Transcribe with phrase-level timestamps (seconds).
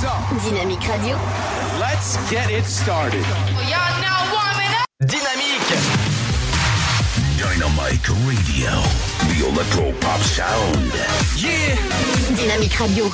[0.00, 1.14] Dynamique Radio.
[1.78, 3.22] Let's get it started.
[3.68, 4.86] Y'all now warming up.
[4.98, 5.76] Dynamique
[7.36, 8.70] Dynamite Radio.
[9.28, 10.94] The Electro Pop Sound.
[11.36, 11.76] Yeah
[12.34, 13.10] Dynamique Radio.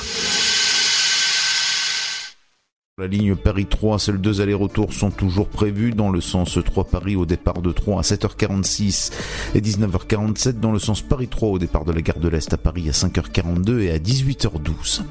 [2.99, 7.15] La ligne Paris 3, seuls deux allers-retours sont toujours prévus dans le sens 3 Paris
[7.15, 9.11] au départ de 3 à 7h46
[9.53, 12.57] et 19h47 dans le sens Paris 3 au départ de la gare de l'Est à
[12.57, 15.03] Paris à 5h42 et à 18h12.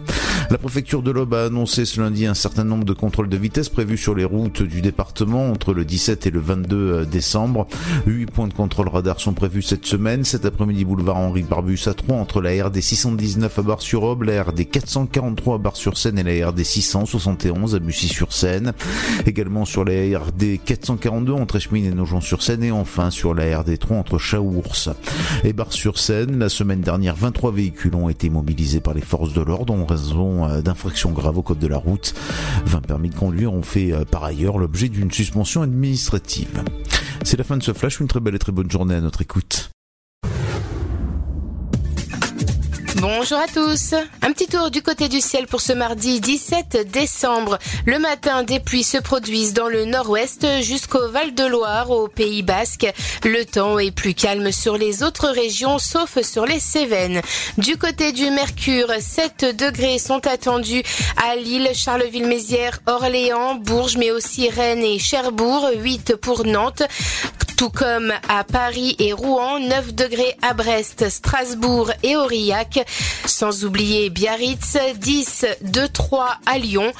[0.48, 3.68] La préfecture de l'Aube a annoncé ce lundi un certain nombre de contrôles de vitesse
[3.68, 7.66] prévus sur les routes du département entre le 17 et le 22 décembre.
[8.06, 10.22] Huit points de contrôle radar sont prévus cette semaine.
[10.22, 14.70] Cet après-midi, boulevard Henri Barbus à 3 entre la RD 619 à Bar-sur-Aube, la RD
[14.70, 18.72] 443 à Bar-sur-Seine et la RD 671 à Bussy-sur-Seine.
[19.26, 23.96] Également sur la RD 442 entre Eschmines et Nogent-sur-Seine et enfin sur la RD 3
[23.96, 24.90] entre Chaours
[25.42, 26.38] et Bar-sur-Seine.
[26.38, 30.35] La semaine dernière, 23 véhicules ont été mobilisés par les forces de l'ordre en raison
[30.44, 32.14] euh, d'infractions graves au code de la route.
[32.66, 36.62] 20 permis de conduire ont fait euh, par ailleurs l'objet d'une suspension administrative.
[37.24, 39.22] C'est la fin de ce flash, une très belle et très bonne journée à notre
[39.22, 39.70] écoute.
[43.00, 43.92] Bonjour à tous.
[44.22, 47.58] Un petit tour du côté du ciel pour ce mardi 17 décembre.
[47.84, 52.86] Le matin, des pluies se produisent dans le nord-ouest jusqu'au Val-de-Loire, au Pays Basque.
[53.22, 57.20] Le temps est plus calme sur les autres régions, sauf sur les Cévennes.
[57.58, 60.82] Du côté du Mercure, 7 degrés sont attendus
[61.22, 65.68] à Lille, Charleville-Mézières, Orléans, Bourges, mais aussi Rennes et Cherbourg.
[65.76, 66.82] 8 pour Nantes
[67.56, 72.85] tout comme à Paris et Rouen, 9 degrés à Brest, Strasbourg et Aurillac,
[73.26, 76.92] sans oublier Biarritz, 10 de 3 à Lyon,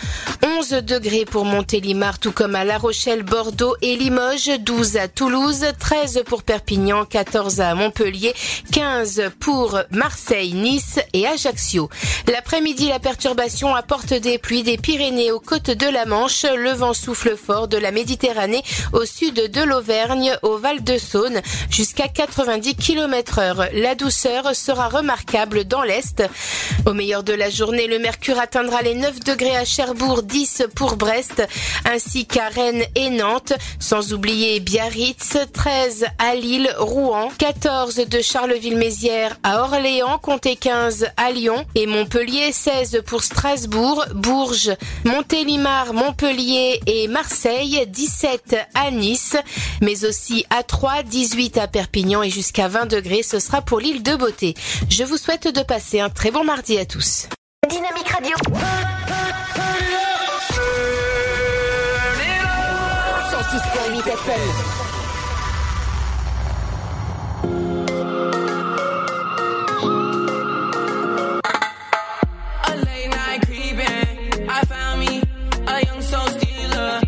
[0.43, 5.65] 11 degrés pour Montélimar, tout comme à La Rochelle, Bordeaux et Limoges, 12 à Toulouse,
[5.79, 8.35] 13 pour Perpignan, 14 à Montpellier,
[8.73, 11.89] 15 pour Marseille, Nice et Ajaccio.
[12.29, 16.95] L'après-midi, la perturbation apporte des pluies des Pyrénées aux côtes de la Manche, le vent
[16.95, 22.75] souffle fort de la Méditerranée au sud de l'Auvergne, au Val de Saône jusqu'à 90
[22.77, 23.67] km heure.
[23.73, 25.76] La douceur sera remarquable dans
[26.87, 30.97] Au meilleur de la journée, le mercure atteindra les 9 degrés à Cherbourg, 10 pour
[30.97, 31.47] Brest,
[31.85, 39.37] ainsi qu'à Rennes et Nantes, sans oublier Biarritz, 13 à Lille, Rouen, 14 de Charleville-Mézières
[39.43, 41.67] à Orléans, comptez 15 à Lyon.
[41.75, 44.73] Et Montpellier, 16 pour Strasbourg, Bourges,
[45.05, 49.37] Montélimar, Montpellier et Marseille, 17 à Nice,
[49.83, 54.03] mais aussi à 3, 18 à Perpignan et jusqu'à 20 degrés, ce sera pour l'île
[54.03, 54.55] de Beauté.
[54.89, 57.29] Je vous souhaite de passer un très bon mardi à tous.
[57.69, 58.37] Dynamique Radio.
[63.31, 64.77] 106.8 FM.
[72.65, 74.49] A late night creeping.
[74.49, 75.23] I found me
[75.67, 77.01] a young soul stealer.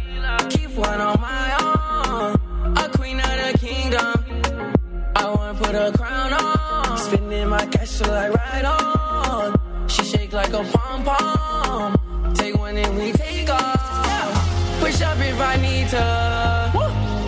[0.51, 2.77] Keep one on my own.
[2.77, 4.25] A queen of the kingdom.
[5.17, 6.58] I wanna put a crown on.
[7.09, 9.89] Spending my cash till I ride on.
[9.89, 12.35] She shake like a pom pom.
[12.35, 14.81] Take one and we take off.
[14.81, 16.05] Push up if I need to.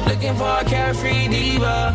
[0.06, 1.94] Looking for a carefree diva.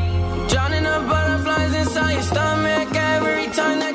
[0.50, 3.95] Drowning the butterflies inside your stomach every time that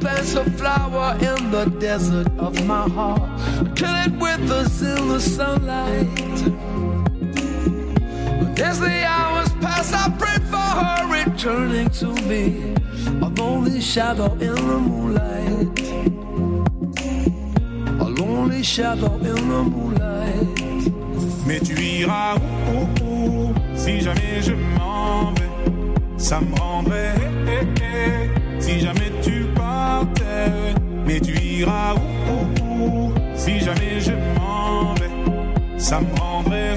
[0.00, 3.22] plants a flower in the desert of my heart.
[3.76, 6.08] Kill it with us in the sunlight.
[8.40, 12.74] But as the hours pass, I pray for her returning to me.
[13.22, 15.80] A lonely shadow in the moonlight.
[18.00, 20.46] A lonely shadow in the moonlight.
[21.46, 22.36] Mais tu iras
[22.72, 25.50] où, où, où Si jamais je m'en vais,
[26.16, 27.14] ça me rendrait.
[27.48, 28.60] eh, eh, eh.
[28.60, 29.39] Si jamais tu
[31.10, 36.74] mais tu iras où, où, où Si jamais je m'en vais, ça me rendrait.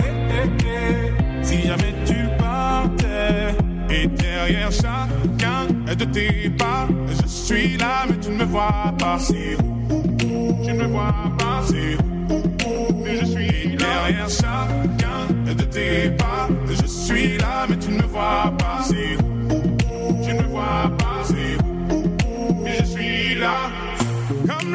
[1.42, 3.54] Si jamais tu partais,
[3.90, 6.88] et derrière chacun de tes pas,
[7.22, 9.20] je suis là, mais tu ne me vois pas.
[9.20, 11.62] C'est où, Tu ne me vois pas.
[11.68, 11.98] C'est
[12.34, 16.48] où, Mais je suis derrière chacun de tes pas.
[16.68, 18.80] Je suis là, mais tu ne me vois pas.
[18.84, 21.22] C'est où, Tu ne me vois pas.
[21.24, 22.64] C'est où?
[22.64, 23.83] Mais je suis là.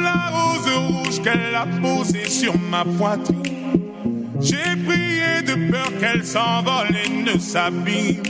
[0.02, 3.42] La rose rouge qu'elle a posée sur ma poitrine.
[4.40, 8.22] J'ai prié de peur qu'elle s'envole et ne s'abîme.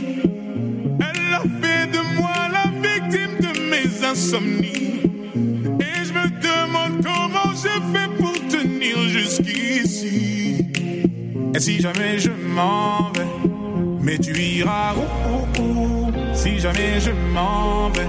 [1.00, 5.02] Elle a fait de moi la victime de mes insomnies.
[5.80, 10.66] Et je me demande comment je fais pour tenir jusqu'ici.
[11.54, 13.26] Et si jamais je m'en vais,
[14.00, 16.12] mais tu iras où?
[16.34, 18.08] Si jamais je m'en vais,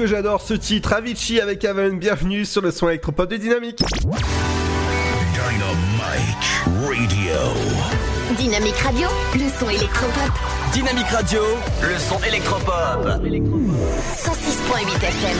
[0.00, 3.82] Que j'adore ce titre Avicii avec Aven, bienvenue sur le son électropop de Dynamique.
[3.84, 6.46] Dynamite
[6.86, 7.34] Radio.
[8.38, 10.32] Dynamique Radio, le son électropop.
[10.72, 11.42] Dynamique Radio,
[11.82, 13.04] le son électropop.
[13.04, 15.36] 106.8 FM.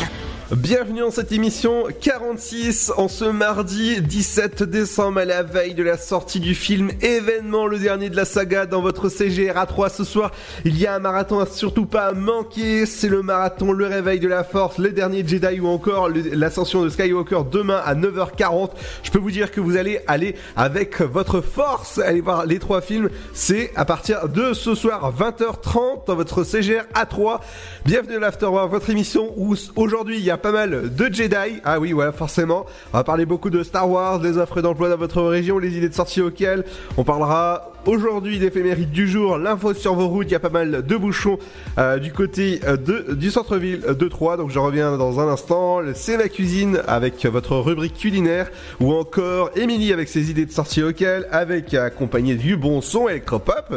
[0.59, 1.85] Bienvenue dans cette émission
[2.31, 7.67] 46 en ce mardi 17 décembre à la veille de la sortie du film événement
[7.67, 10.31] le dernier de la saga dans votre CGR A3 ce soir.
[10.65, 14.29] Il y a un marathon à surtout pas manquer, c'est le marathon Le Réveil de
[14.29, 18.71] la Force, les derniers Jedi ou encore l'ascension de Skywalker demain à 9h40.
[19.03, 22.81] Je peux vous dire que vous allez aller avec votre force aller voir les trois
[22.81, 23.11] films.
[23.35, 27.41] C'est à partir de ce soir 20h30 dans votre CGR A3.
[27.85, 31.61] Bienvenue à l'Afterwork, votre émission où aujourd'hui il y a pas mal de Jedi.
[31.65, 32.67] Ah oui, voilà, forcément.
[32.93, 35.89] On va parler beaucoup de Star Wars, des offres d'emploi dans votre région, les idées
[35.89, 36.65] de sortie auxquelles.
[36.99, 40.27] On parlera aujourd'hui d'éphéméride du jour, l'info sur vos routes.
[40.29, 41.39] Il y a pas mal de bouchons
[41.79, 42.77] euh, du côté euh,
[43.15, 44.37] du centre-ville de Troyes.
[44.37, 45.81] Donc je reviens dans un instant.
[45.95, 48.51] C'est la cuisine avec votre rubrique culinaire
[48.81, 53.75] ou encore Émilie avec ses idées de sortie auxquelles avec accompagné du bon son électropop.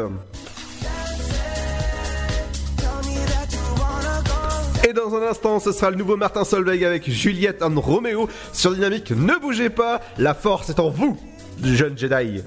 [4.94, 8.74] Et dans un instant, ce sera le nouveau Martin Solveig avec Juliette and Romeo sur
[8.74, 9.10] Dynamique.
[9.10, 11.18] Ne bougez pas, la force est en vous,
[11.64, 12.44] jeune Jedi.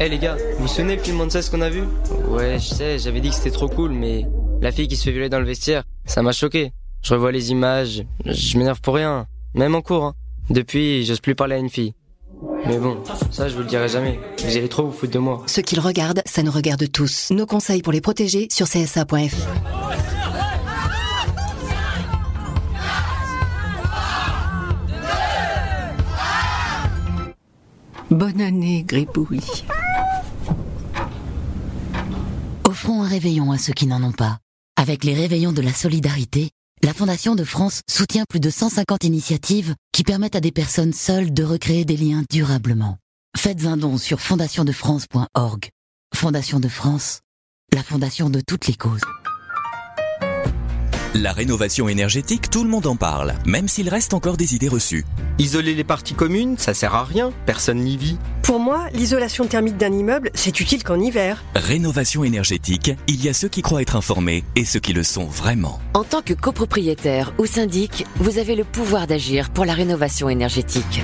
[0.00, 1.82] Eh les gars, vous vous souvenez le film Monsters qu'on a vu?
[2.28, 4.24] Ouais, je sais, j'avais dit que c'était trop cool, mais
[4.62, 6.72] La fille qui se fait violer dans le vestiaire, ça m'a choqué.
[7.02, 9.26] Je revois les images, je m'énerve pour rien.
[9.54, 10.14] Même en cours, hein.
[10.48, 11.92] Depuis, j'ose plus parler à une fille.
[12.66, 12.98] Mais bon,
[13.30, 14.20] ça je vous le dirai jamais.
[14.44, 15.42] Vous allez trop vous foutre de moi.
[15.46, 17.30] Ce qu'ils regardent, ça nous regarde tous.
[17.30, 19.36] Nos conseils pour les protéger sur csa.fr.
[28.10, 29.64] Bonne année, Gribouille.
[32.68, 34.38] Offrons un réveillon à ceux qui n'en ont pas.
[34.76, 36.50] Avec les réveillons de la solidarité,
[36.82, 41.32] la Fondation de France soutient plus de 150 initiatives qui permettent à des personnes seules
[41.32, 42.98] de recréer des liens durablement.
[43.36, 45.68] Faites un don sur fondationdefrance.org.
[46.14, 47.20] Fondation de France,
[47.72, 49.00] la fondation de toutes les causes.
[51.14, 55.04] La rénovation énergétique, tout le monde en parle, même s'il reste encore des idées reçues.
[55.38, 58.16] Isoler les parties communes, ça sert à rien, personne n'y vit.
[58.42, 61.44] Pour moi, l'isolation thermique d'un immeuble, c'est utile qu'en hiver.
[61.54, 65.26] Rénovation énergétique, il y a ceux qui croient être informés et ceux qui le sont
[65.26, 65.80] vraiment.
[65.92, 71.02] En tant que copropriétaire ou syndic, vous avez le pouvoir d'agir pour la rénovation énergétique.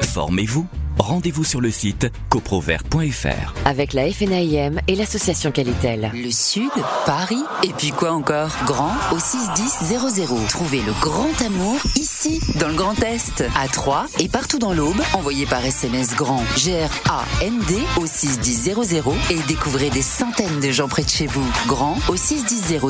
[0.00, 0.66] Formez-vous
[0.98, 3.54] Rendez-vous sur le site coprovert.fr.
[3.64, 6.10] Avec la FNAIM et l'association Qualitel.
[6.14, 6.70] Le Sud,
[7.06, 8.50] Paris, et puis quoi encore?
[8.66, 10.48] Grand au 61000.
[10.48, 15.00] Trouvez le grand amour ici, dans le Grand Est, à Troyes et partout dans l'Aube.
[15.14, 18.74] Envoyez par SMS grand G-R-A-N-D au 61000
[19.30, 21.46] et découvrez des centaines de gens près de chez vous.
[21.66, 22.80] Grand au 61000.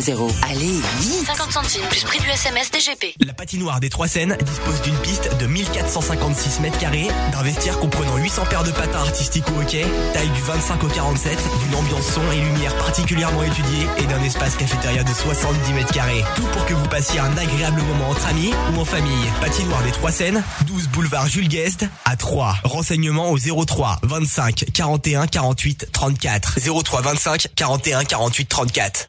[0.50, 3.14] Allez, vite 50 centimes plus prix du SMS DGP.
[3.24, 8.16] La patinoire des Trois Seines dispose d'une piste de 1456 mètres carrés, d'un vestiaire comprenant
[8.16, 12.20] 800 paires de patins artistiques au hockey, taille du 25 au 47, d'une ambiance son
[12.33, 16.24] et lumière particulièrement étudiée et d'un espace cafétéria de 70 mètres carrés.
[16.37, 19.26] Tout pour que vous passiez un agréable moment entre amis ou en famille.
[19.40, 22.57] Patinoire des Trois Seines, 12 boulevard Jules Guest à 3.
[22.64, 26.59] Renseignements au 03 25 41 48 34.
[26.83, 29.09] 03 25 41 48 34.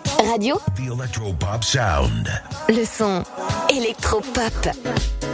[0.23, 0.59] radio.
[0.75, 2.29] The Electropop sound.
[2.69, 3.23] Le son
[3.69, 5.30] électropop.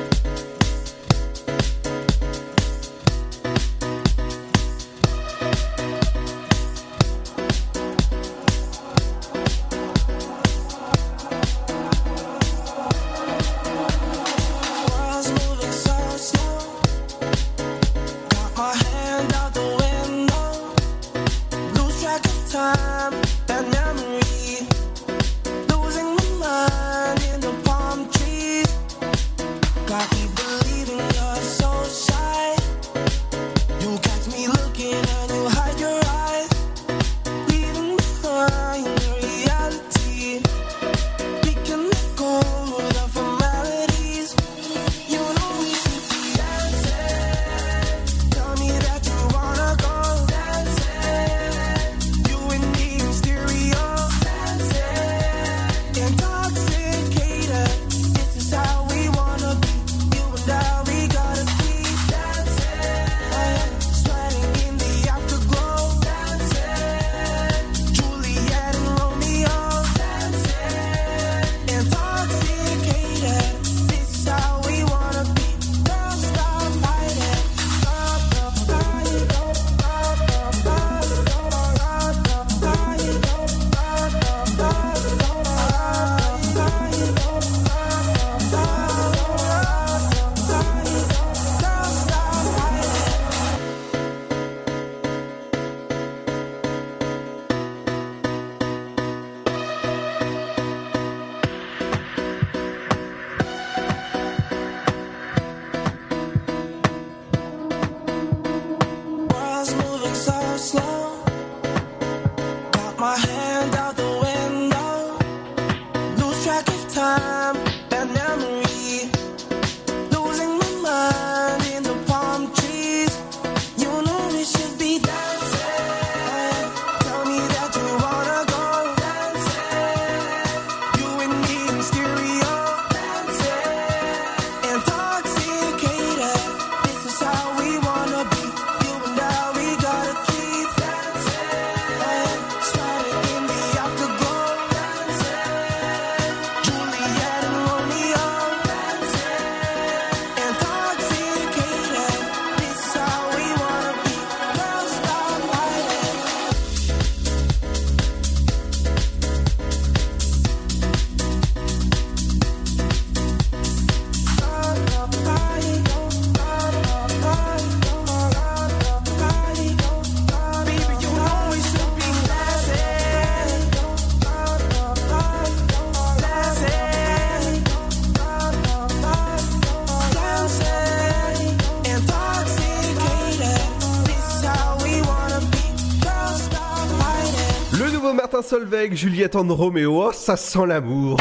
[188.48, 191.20] Solveig, Juliette and Roméo, oh, ça sent l'amour.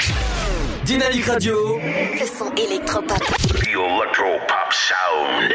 [0.84, 1.76] Dynamique Radio.
[1.76, 3.18] Le son électropop.
[3.18, 5.52] The Electro Pop Sound.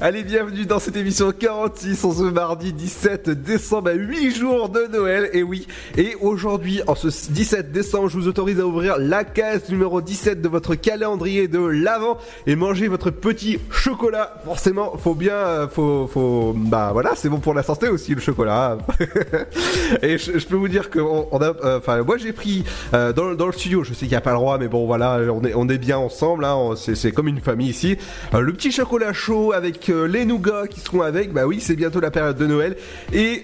[0.00, 4.86] Allez, bienvenue dans cette émission 46 en ce mardi 17 décembre à 8 jours de
[4.86, 5.28] Noël.
[5.34, 9.68] Et oui, et aujourd'hui, en ce 17 décembre, je vous autorise à ouvrir la case
[9.68, 14.40] numéro 17 de votre calendrier de l'Avent et manger votre petit chocolat.
[14.44, 18.20] Forcément, faut bien, euh, faut, faut, bah voilà, c'est bon pour la santé aussi le
[18.20, 18.78] chocolat.
[20.02, 23.52] et je, peux vous dire que euh, enfin, moi j'ai pris euh, dans, dans le
[23.52, 25.68] studio, je sais qu'il n'y a pas le droit, mais bon voilà, on est, on
[25.68, 27.96] est bien ensemble, hein, c'est comme une famille ici.
[28.34, 32.00] Euh, le petit chocolat chaud avec les nougats qui seront avec, bah oui, c'est bientôt
[32.00, 32.76] la période de Noël.
[33.12, 33.42] Et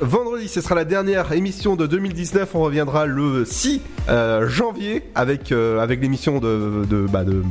[0.00, 5.52] vendredi, ce sera la dernière émission de 2019, on reviendra le 6 euh, janvier avec,
[5.52, 7.42] euh, avec l'émission de, bah, de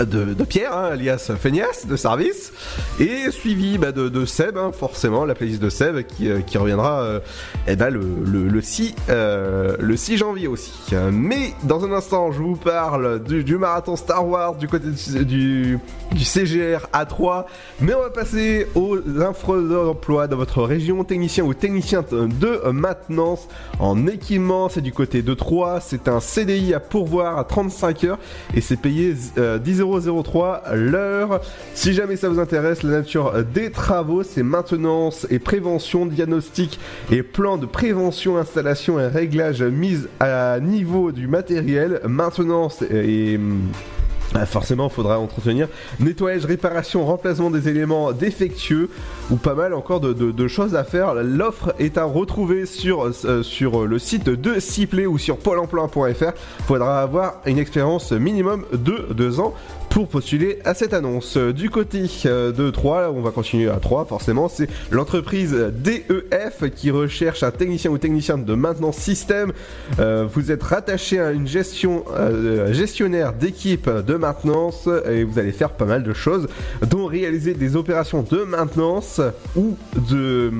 [0.00, 2.52] de, Pierre, hein, alias Feignasse de service,
[2.98, 7.20] et suivi bah, de, Seb, hein, forcément, la playlist de Seb qui, euh, reviendra euh,
[7.66, 9.76] eh ben, le, 6, euh,
[10.16, 10.72] janvier aussi.
[11.12, 14.88] Mais dans un instant, je vous parle du, marathon Star Wars du côté
[15.24, 15.78] du,
[16.12, 17.44] du, CGR A3,
[17.80, 23.48] mais on va passer aux infos d'emploi dans votre région, technicien ou technicien de maintenance
[23.78, 28.18] en équipement, c'est du côté de 3, c'est un CDI à pourvoir à 35 heures
[28.54, 31.40] et c'est payé 10 003 l'heure.
[31.74, 36.78] Si jamais ça vous intéresse, la nature des travaux, c'est maintenance et prévention, diagnostic
[37.10, 43.38] et plan de prévention, installation et réglage mise à niveau du matériel, maintenance et
[44.34, 45.68] ah, forcément, il faudra entretenir
[46.00, 48.88] nettoyage, réparation, remplacement des éléments défectueux
[49.30, 51.14] ou pas mal encore de, choses à faire.
[51.14, 56.32] L'offre est à retrouver sur, euh, le site de Ciplay ou sur pôle emploi.fr.
[56.66, 59.54] Faudra avoir une expérience minimum de 2 ans
[59.92, 61.36] pour postuler à cette annonce.
[61.36, 66.90] Du côté euh, de 3, on va continuer à 3 forcément, c'est l'entreprise DEF qui
[66.90, 69.52] recherche un technicien ou technicien de maintenance système.
[69.98, 75.52] Euh, vous êtes rattaché à une gestion euh, gestionnaire d'équipe de maintenance et vous allez
[75.52, 76.48] faire pas mal de choses,
[76.88, 79.20] dont réaliser des opérations de maintenance
[79.56, 79.76] ou
[80.08, 80.50] de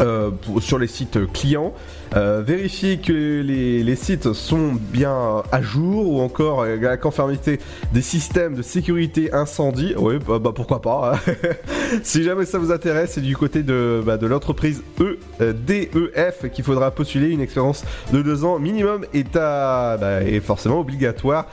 [0.00, 1.72] euh, sur les sites clients,
[2.16, 7.58] euh, vérifier que les, sites sont bien à jour ou encore euh, la conformité
[7.92, 9.94] des systèmes de sécurité incendie.
[9.96, 11.12] Oui, bah, bah, pourquoi pas.
[11.14, 11.32] hein.
[12.02, 16.64] si jamais ça vous intéresse, c'est du côté de, bah, l'entreprise E, euh, DEF qu'il
[16.64, 17.30] faudra postuler.
[17.30, 21.46] Une expérience de deux ans minimum est, à, bah, est forcément obligatoire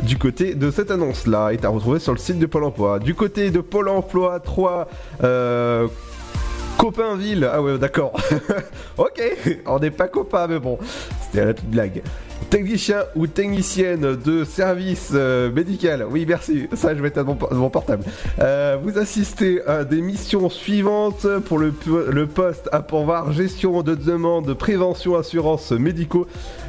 [0.00, 1.52] du côté de cette annonce-là.
[1.52, 2.98] Est à retrouver sur le site de Pôle emploi.
[2.98, 4.88] Du côté de Pôle emploi 3,
[5.22, 5.86] euh,
[6.84, 8.12] Copainville, ah ouais d'accord.
[8.98, 9.22] ok,
[9.64, 10.78] on n'est pas copains mais bon,
[11.22, 12.02] c'était la petite blague.
[12.50, 17.34] Technicien ou technicienne de service euh, médical, oui merci, ça je vais être à mon,
[17.70, 18.04] portable.
[18.38, 21.26] Euh, vous assistez à des missions suivantes.
[21.46, 26.26] Pour le, po- le poste à pourvoir gestion de demande, prévention, assurance médicaux,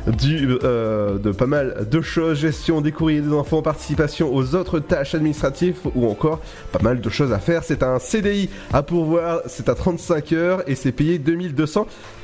[0.08, 5.14] euh, de pas mal de choses, gestion des courriers des enfants, participation aux autres tâches
[5.14, 7.64] administratives ou encore pas mal de choses à faire.
[7.64, 11.20] C'est un CDI à pourvoir, c'est à 35 heures et c'est payé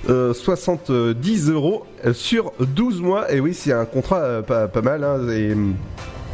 [0.07, 3.31] 2270 euros euh, sur 12 mois.
[3.31, 5.03] Et oui, c'est un contrat euh, pas, pas mal.
[5.03, 5.55] hein, et,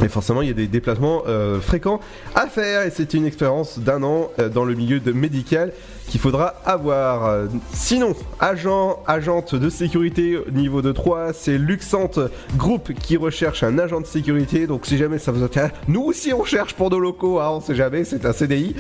[0.04, 2.00] et forcément, il y a des déplacements euh, fréquents
[2.36, 5.74] à faire et c'est une expérience d'un an euh, dans le milieu de médical
[6.08, 7.48] qu'il faudra avoir.
[7.74, 12.12] Sinon, agent, agente de sécurité niveau de 3, c'est Luxant
[12.56, 14.68] Group qui recherche un agent de sécurité.
[14.68, 17.60] Donc si jamais ça vous intéresse, nous aussi on cherche pour nos locaux, hein, on
[17.60, 18.74] sait jamais, c'est un CDI.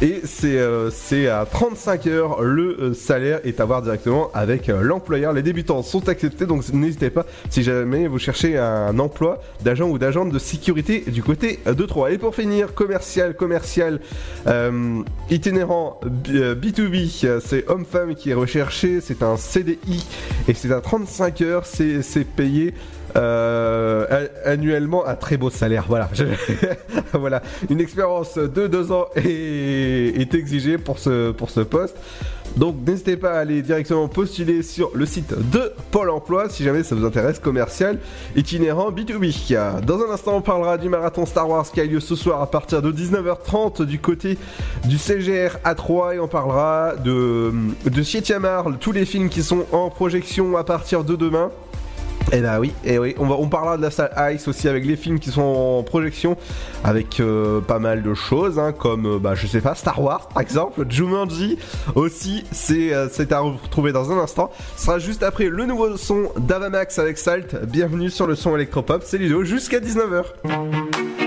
[0.00, 0.90] Et c'est euh,
[1.30, 5.32] à 35 heures, le salaire est à voir directement avec l'employeur.
[5.32, 9.98] Les débutants sont acceptés, donc n'hésitez pas si jamais vous cherchez un emploi d'agent ou
[9.98, 12.12] d'agente de sécurité du côté de 3.
[12.12, 14.00] Et pour finir, commercial, commercial,
[14.46, 20.06] euh, itinérant B- euh, B2B, euh, c'est homme-femme qui est recherché, c'est un CDI
[20.48, 22.74] et c'est à 35 heures, c'est payé.
[24.46, 26.08] annuellement un très beau salaire voilà
[27.12, 31.96] voilà une expérience de deux ans est, est exigée pour ce pour ce poste
[32.56, 36.82] donc n'hésitez pas à aller directement postuler sur le site de Pôle Emploi si jamais
[36.82, 37.98] ça vous intéresse commercial
[38.36, 39.82] itinérant B2B.
[39.84, 42.50] Dans un instant on parlera du marathon Star Wars qui a lieu ce soir à
[42.50, 44.38] partir de 19h30 du côté
[44.84, 47.52] du CGR A3 et on parlera de,
[47.84, 51.50] de tous les films qui sont en projection à partir de demain.
[52.30, 54.86] Et bah oui, et oui, on, va, on parlera de la salle Ice aussi avec
[54.86, 56.36] les films qui sont en projection,
[56.84, 60.28] avec euh, pas mal de choses, hein, comme, euh, bah, je sais pas, Star Wars
[60.28, 61.58] par exemple, Jumanji
[61.94, 64.50] aussi, c'est euh, à retrouver dans un instant.
[64.76, 67.56] Ce sera juste après le nouveau son d'Avamax avec Salt.
[67.66, 71.21] Bienvenue sur le son électropop, c'est Ludo, jusqu'à 19h.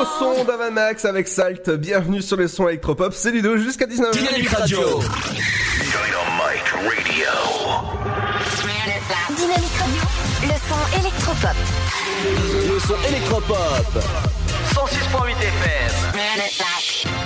[0.00, 1.70] Un max avec Salt.
[1.70, 3.12] Bienvenue sur les sons électropop.
[3.14, 4.12] C'est Ludo jusqu'à 19h.
[4.12, 4.78] Dynamique Radio.
[4.78, 5.02] Dynamite
[6.74, 7.26] Radio.
[9.36, 10.02] Dynamique Radio,
[10.42, 11.56] le son électropop.
[12.68, 14.04] Le son électropop.
[14.74, 17.17] 106.8 FM.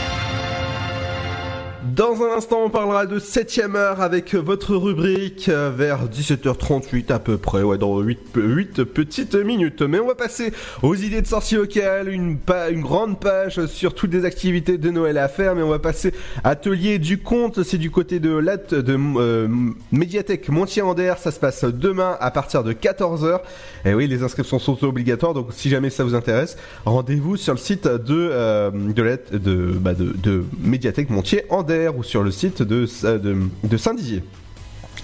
[1.95, 7.19] Dans un instant, on parlera de 7ème heure avec votre rubrique euh, vers 17h38 à
[7.19, 9.83] peu près, ouais, dans 8, 8 petites minutes.
[9.83, 12.39] Mais on va passer aux idées de sortie locales, une,
[12.77, 16.99] grande page sur toutes les activités de Noël à faire, mais on va passer atelier
[16.99, 19.49] du compte, c'est du côté de la de euh,
[19.91, 23.41] médiathèque Montier-Ander, ça se passe demain à partir de 14h.
[23.85, 27.59] Et oui, les inscriptions sont obligatoires, donc si jamais ça vous intéresse, rendez-vous sur le
[27.59, 32.87] site de euh, de, de, bah, de, de médiathèque Montier-Ander ou sur le site de,
[32.87, 34.23] Saint-Dizier.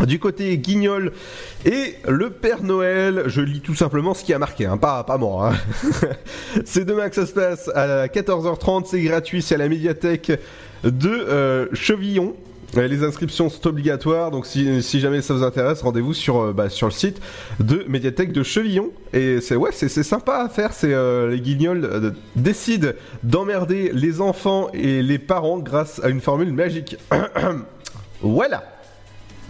[0.06, 1.12] Du côté Guignol
[1.64, 5.18] et le Père Noël, je lis tout simplement ce qui a marqué, hein, pas, pas
[5.18, 5.52] hein.
[6.64, 10.30] c'est demain que ça se passe à 14h30, c'est gratuit, c'est à la médiathèque
[10.84, 12.36] de euh, Chevillon.
[12.76, 16.86] Les inscriptions sont obligatoires, donc si, jamais ça vous intéresse, rendez-vous sur, euh, bah, sur
[16.86, 17.20] le site
[17.60, 18.90] de médiathèque de Chevillon.
[19.14, 20.72] Et c'est ouais, c'est sympa à faire.
[20.72, 22.90] C'est euh, les Guignols euh, décident
[23.22, 26.96] d'emmerder les enfants et les parents grâce à une formule magique.
[28.20, 28.64] voilà.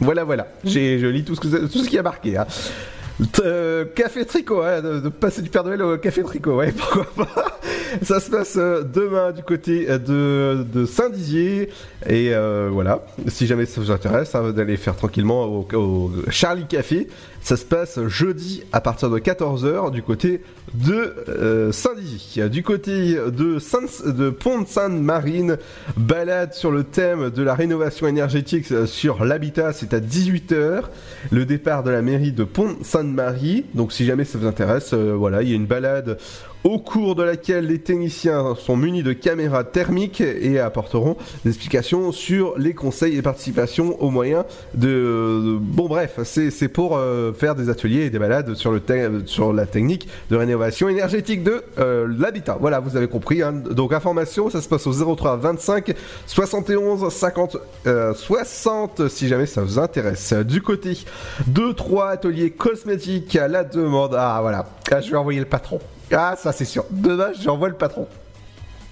[0.00, 0.46] Voilà, voilà.
[0.64, 2.36] Je lis tout ce, que, tout ce qui a marqué.
[2.36, 2.46] hein.
[3.40, 7.04] Euh, café tricot, hein, de, de passer du Père Noël au café tricot, ouais, pourquoi
[7.26, 7.60] pas.
[8.02, 11.70] Ça se passe euh, demain du côté euh, de, Saint-Dizier.
[12.08, 12.32] Et
[12.70, 17.08] voilà, si jamais ça vous intéresse, hein, d'aller faire tranquillement au Charlie Café.
[17.48, 20.42] Ça se passe jeudi à partir de 14h du côté
[20.74, 22.50] de euh, Saint-Dizier.
[22.50, 25.56] Du côté de, de Pont de Sainte-Marine,
[25.96, 30.82] balade sur le thème de la rénovation énergétique euh, sur l'habitat, c'est à 18h.
[31.30, 33.64] Le départ de la mairie de Pont-Sainte-Marie.
[33.72, 36.18] Donc si jamais ça vous intéresse, euh, voilà, il y a une balade
[36.68, 42.12] au cours de laquelle les techniciens sont munis de caméras thermiques et apporteront des explications
[42.12, 45.56] sur les conseils et participations aux moyens de...
[45.58, 48.82] bon bref, c'est pour euh, faire des ateliers et des balades sur, le
[49.24, 52.58] sur la technique de rénovation énergétique de euh, l'habitat.
[52.60, 53.42] Voilà, vous avez compris.
[53.42, 53.52] hein.
[53.52, 55.94] Donc information, ça se passe au 03 25
[56.26, 60.34] 71 50 euh, 60 si jamais ça vous intéresse.
[60.34, 60.98] Du côté
[61.46, 64.14] de trois ateliers cosmétiques à la demande.
[64.18, 65.80] Ah voilà, ah, je vais envoyer le patron.
[66.12, 66.84] Ah ça c'est sûr.
[66.90, 68.06] Demain j'envoie le patron.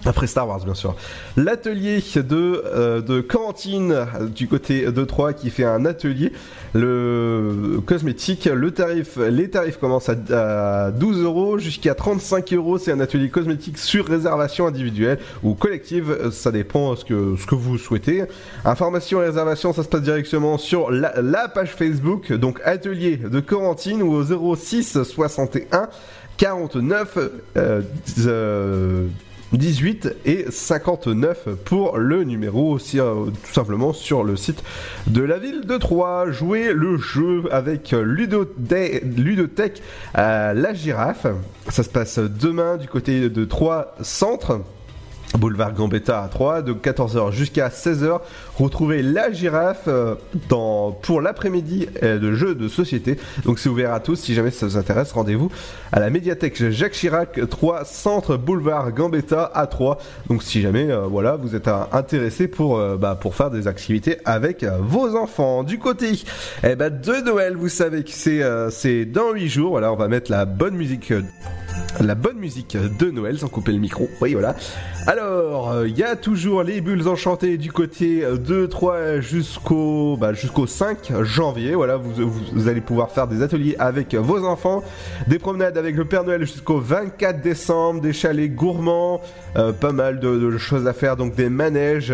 [0.05, 0.95] Après Star Wars, bien sûr.
[1.37, 6.33] L'atelier de, euh, de Cantine du côté de Troyes qui fait un atelier.
[6.75, 12.79] Le cosmétique, le tarif, les tarifs commencent à, à 12 euros jusqu'à 35 euros.
[12.79, 16.31] C'est un atelier cosmétique sur réservation individuelle ou collective.
[16.31, 18.25] Ça dépend ce que, ce que vous souhaitez.
[18.65, 22.33] Information et réservation, ça se passe directement sur la, la page Facebook.
[22.33, 25.89] Donc atelier de Corentine ou au 06 61
[26.37, 27.19] 49
[27.57, 27.83] euh,
[28.27, 29.07] euh,
[29.53, 34.63] 18 et 59 pour le numéro aussi euh, tout simplement sur le site
[35.07, 36.31] de la ville de Troyes.
[36.33, 39.83] Jouer le jeu avec Ludotech,
[40.15, 41.27] la girafe.
[41.71, 44.61] Ça se passe demain du côté de Troyes Centre.
[45.39, 48.21] Boulevard Gambetta à 3, de 14h jusqu'à 16h.
[48.57, 50.15] Retrouvez la girafe euh,
[50.49, 53.19] pour l'après-midi euh, de jeux de société.
[53.45, 54.17] Donc c'est ouvert à tous.
[54.17, 55.51] Si jamais ça vous intéresse, rendez-vous
[55.93, 59.99] à la médiathèque Jacques Chirac 3, Centre Boulevard Gambetta à 3.
[60.29, 63.67] Donc si jamais euh, voilà, vous êtes euh, intéressé pour, euh, bah, pour faire des
[63.67, 65.63] activités avec euh, vos enfants.
[65.63, 66.13] Du côté
[66.65, 69.71] eh ben, de Noël, vous savez que c'est euh, c'est dans 8 jours.
[69.71, 71.13] Voilà, on va mettre la bonne musique.
[72.01, 74.09] Euh, la bonne musique de Noël sans couper le micro.
[74.21, 74.55] Oui, voilà.
[75.07, 80.33] Alors, euh, il y a toujours les bulles enchantées du côté de 3 jusqu'au bah,
[80.33, 81.75] jusqu'au 5 janvier.
[81.75, 84.83] Voilà, vous, allez pouvoir faire des ateliers avec vos enfants,
[85.27, 89.21] des promenades avec le Père Noël jusqu'au 24 décembre, des chalets gourmands,
[89.57, 92.13] euh, pas mal de choses à faire, donc des manèges.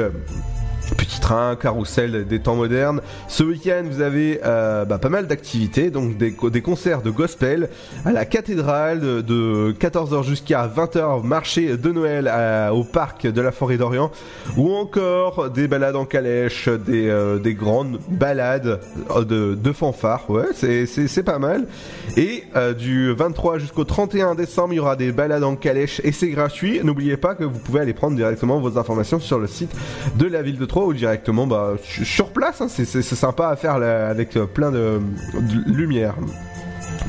[0.96, 3.00] Petit train, carrousel des temps modernes.
[3.28, 7.11] Ce week-end, vous avez euh, bah, pas mal d'activités, donc des, co- des concerts de
[7.11, 7.68] gospel
[8.05, 12.31] à la cathédrale de, de 14h jusqu'à 20h, marché de Noël
[12.72, 14.11] au parc de la forêt d'Orient,
[14.57, 20.28] ou encore des balades en calèche, des, euh, des grandes balades euh, de, fanfares.
[20.31, 21.66] Ouais, c'est- pas mal.
[22.16, 22.44] Et
[22.78, 26.81] du 23 jusqu'au 31 décembre, il y aura des balades en calèche et c'est gratuit.
[26.83, 29.70] N'oubliez pas que vous pouvez aller prendre directement vos informations sur le site
[30.16, 32.61] de la ville de Troyes ou directement bah, su- sur place.
[32.61, 32.66] hein.
[32.68, 35.01] C'est sympa à faire avec euh, plein de
[35.66, 36.14] lumière.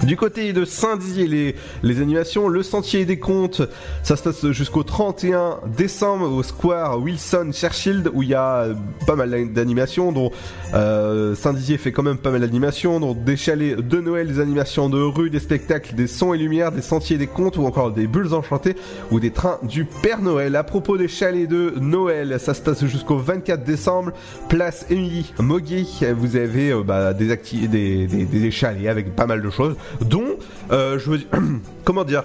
[0.01, 3.61] Du côté de Saint-Dizier, les, les animations, le Sentier des Comptes,
[4.01, 8.67] ça se passe jusqu'au 31 décembre au Square Wilson Churchill où il y a
[9.07, 10.31] pas mal d'animations, dont
[10.73, 14.89] euh, Saint-Dizier fait quand même pas mal d'animations, dont des chalets de Noël, des animations
[14.89, 18.07] de rue, des spectacles, des sons et lumières, des Sentiers des Comptes ou encore des
[18.07, 18.75] bulles enchantées
[19.11, 20.55] ou des trains du Père Noël.
[20.55, 24.11] À propos des chalets de Noël, ça se passe jusqu'au 24 décembre,
[24.49, 27.37] place Émilie Moguet, vous avez euh, bah, des,
[27.67, 30.37] des, des, des chalets avec pas mal de choses, dont,
[30.71, 31.27] euh, je veux dire,
[31.83, 32.23] comment dire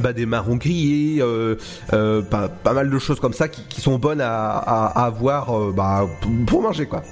[0.00, 1.56] bah, des marrons grillés, euh,
[1.92, 6.06] euh, pas, mal de choses comme ça qui, sont bonnes à, avoir euh, bah,
[6.46, 7.02] pour manger quoi.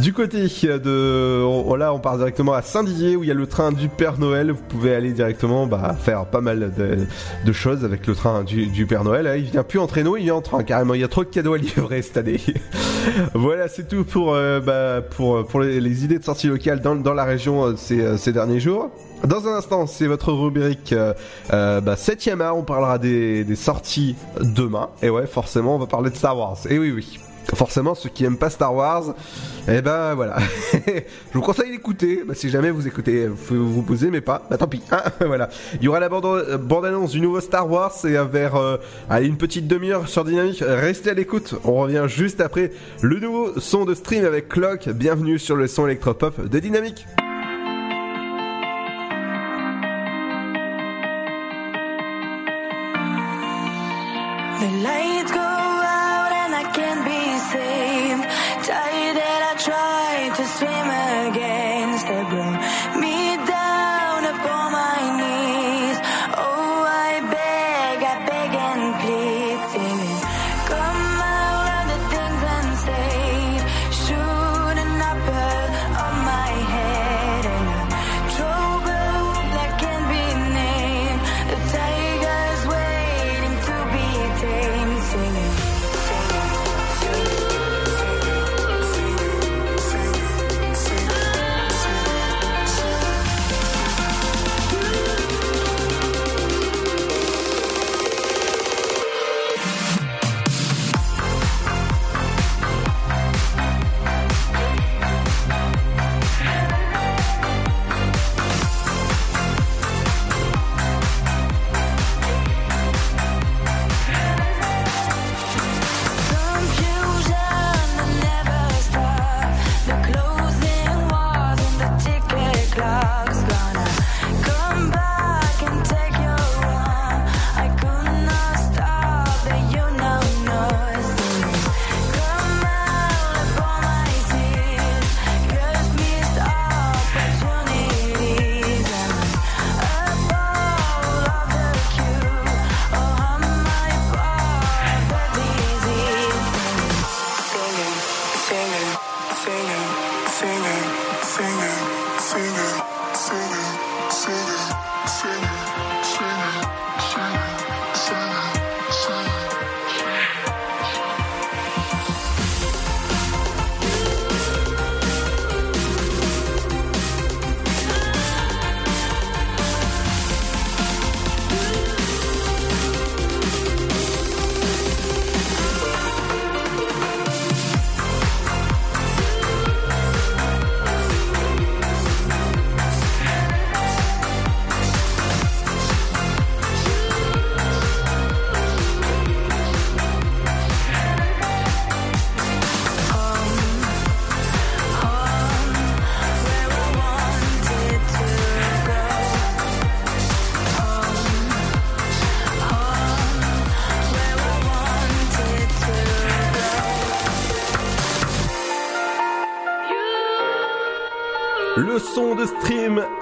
[0.00, 3.46] Du côté de on- là on part directement à Saint-Dizier où il y a le
[3.46, 4.50] train du Père Noël.
[4.50, 9.04] Vous pouvez aller directement bah, faire pas mal de, choses avec le train du, Père
[9.04, 9.24] Noël.
[9.24, 10.94] Là, il vient plus en traîneau, il vient en train carrément.
[10.94, 12.40] Il y a trop de cadeaux à livrer cette année.
[13.34, 18.90] voilà, c'est tout pour les, idées de sortie locale dans, la région ces derniers jours.
[19.26, 21.14] Dans un instant, c'est votre rubrique euh,
[21.52, 22.58] euh, bah, 7ème art.
[22.58, 24.90] On parlera des, sorties demain.
[25.02, 26.58] Et ouais, forcément, on va parler de Star Wars.
[26.68, 27.18] Et oui, oui.
[27.54, 29.14] Forcément, ceux qui aiment pas Star Wars,
[29.68, 30.38] eh ben voilà.
[30.72, 31.02] Je
[31.34, 32.22] vous conseille d'écouter.
[32.26, 34.42] Bah, si jamais vous écoutez, vous vous poser, mais pas.
[34.50, 34.82] Bah tant pis.
[34.90, 35.48] hein, voilà.
[35.74, 37.92] Il y aura la bande- euh, bande-annonce du nouveau Star Wars.
[37.92, 38.78] C'est vers euh,
[39.10, 40.62] allez, une petite demi-heure sur Dynamique.
[40.66, 41.54] Restez à l'écoute.
[41.64, 42.72] On revient juste après
[43.02, 44.88] le nouveau son de stream avec Clock.
[44.88, 47.06] Bienvenue sur le son électropop de Dynamique.
[60.64, 61.63] dream again.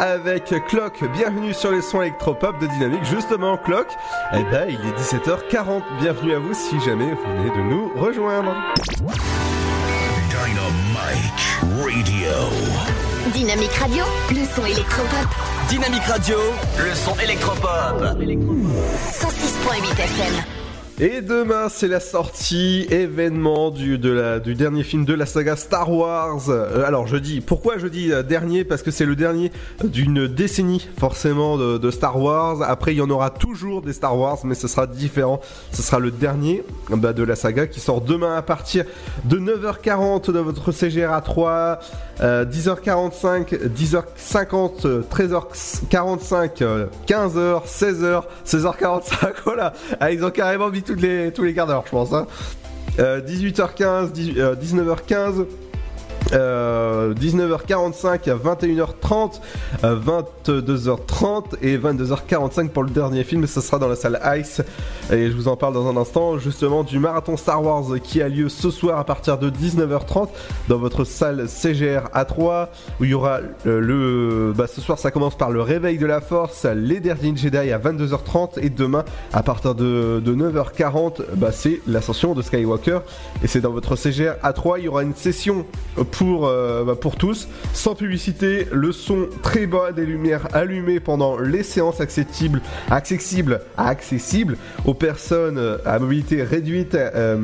[0.02, 1.00] Avec Clock.
[1.12, 3.04] Bienvenue sur les sons électropop de Dynamique.
[3.04, 3.86] Justement, Clock,
[4.34, 5.82] eh ben, il est 17h40.
[6.00, 8.52] Bienvenue à vous si jamais vous venez de nous rejoindre.
[10.28, 13.32] Dynamite Radio.
[13.32, 15.28] Dynamique Radio, le son électropop.
[15.68, 16.36] Dynamique Radio,
[16.78, 18.02] le son électropop.
[18.02, 20.51] 106.8 FM.
[21.00, 26.50] Et demain, c'est la sortie événement du, dernier film de la saga Star Wars.
[26.50, 28.62] Euh, alors, je dis, pourquoi je dis euh, dernier?
[28.64, 29.50] Parce que c'est le dernier
[29.82, 32.62] d'une décennie, forcément, de, Star Wars.
[32.62, 35.40] Après, il y en aura toujours des Star Wars, mais ce sera différent.
[35.72, 38.84] Ce sera le dernier bah, de la saga qui sort demain à partir
[39.24, 41.80] de 9h40 de votre CGR 3,
[42.20, 49.32] euh, 10h45, 10h50, 13h45, euh, 15h, 16h, 16h45.
[49.44, 52.12] Voilà, ah, ils ont carrément les, tous les quarts d'heure, je pense.
[52.12, 52.26] Hein.
[52.98, 55.46] Euh, 18h15, 10 euh, 19h15.
[56.32, 59.40] Euh, 19h45 à 21h30,
[59.84, 59.98] euh,
[60.46, 63.46] 22h30 et 22h45 pour le dernier film.
[63.46, 64.62] Ça sera dans la salle Ice
[65.10, 66.38] et je vous en parle dans un instant.
[66.38, 70.28] Justement du marathon Star Wars qui a lieu ce soir à partir de 19h30
[70.68, 72.68] dans votre salle CGR A3
[73.00, 74.52] où il y aura euh, le.
[74.56, 77.78] Bah, ce soir ça commence par le réveil de la Force, les derniers Jedi à
[77.78, 83.00] 22h30 et demain à partir de, de 9h40 bah, c'est l'ascension de Skywalker
[83.42, 84.76] et c'est dans votre CGR A3.
[84.78, 85.66] Il y aura une session
[86.12, 91.38] pour, euh, bah, pour tous, sans publicité, le son très bas, des lumières allumées pendant
[91.38, 92.60] les séances accessibles,
[92.90, 96.94] accessibles, accessibles aux personnes euh, à mobilité réduite.
[96.94, 97.38] euh,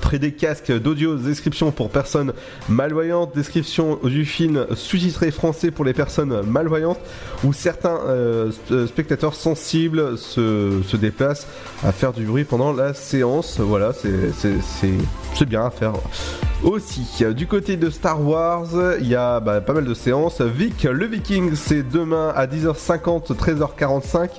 [0.00, 2.32] Près des casques d'audio, description pour personnes
[2.68, 7.00] malvoyantes, description du film sous-titré français pour les personnes malvoyantes,
[7.42, 11.46] où certains euh, sp- spectateurs sensibles se, déplacent
[11.82, 13.58] à faire du bruit pendant la séance.
[13.58, 15.92] Voilà, c'est- bien à faire.
[16.64, 18.66] Aussi, du côté de Star Wars,
[19.00, 20.40] il y a bah, pas mal de séances.
[20.40, 24.30] Vic, le Viking, c'est demain à 10h50, 13h45,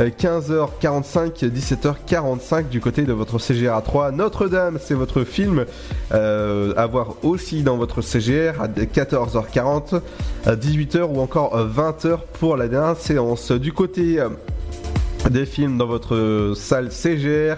[0.00, 4.12] euh, 15h45, 17h45 du côté de votre CGR 3.
[4.12, 5.64] Notre-Dame, votre film
[6.12, 10.00] euh, à voir aussi dans votre CGR à 14h40,
[10.44, 13.52] à 18h ou encore 20h pour la dernière séance.
[13.52, 14.28] Du côté euh,
[15.30, 17.56] des films dans votre salle CGR.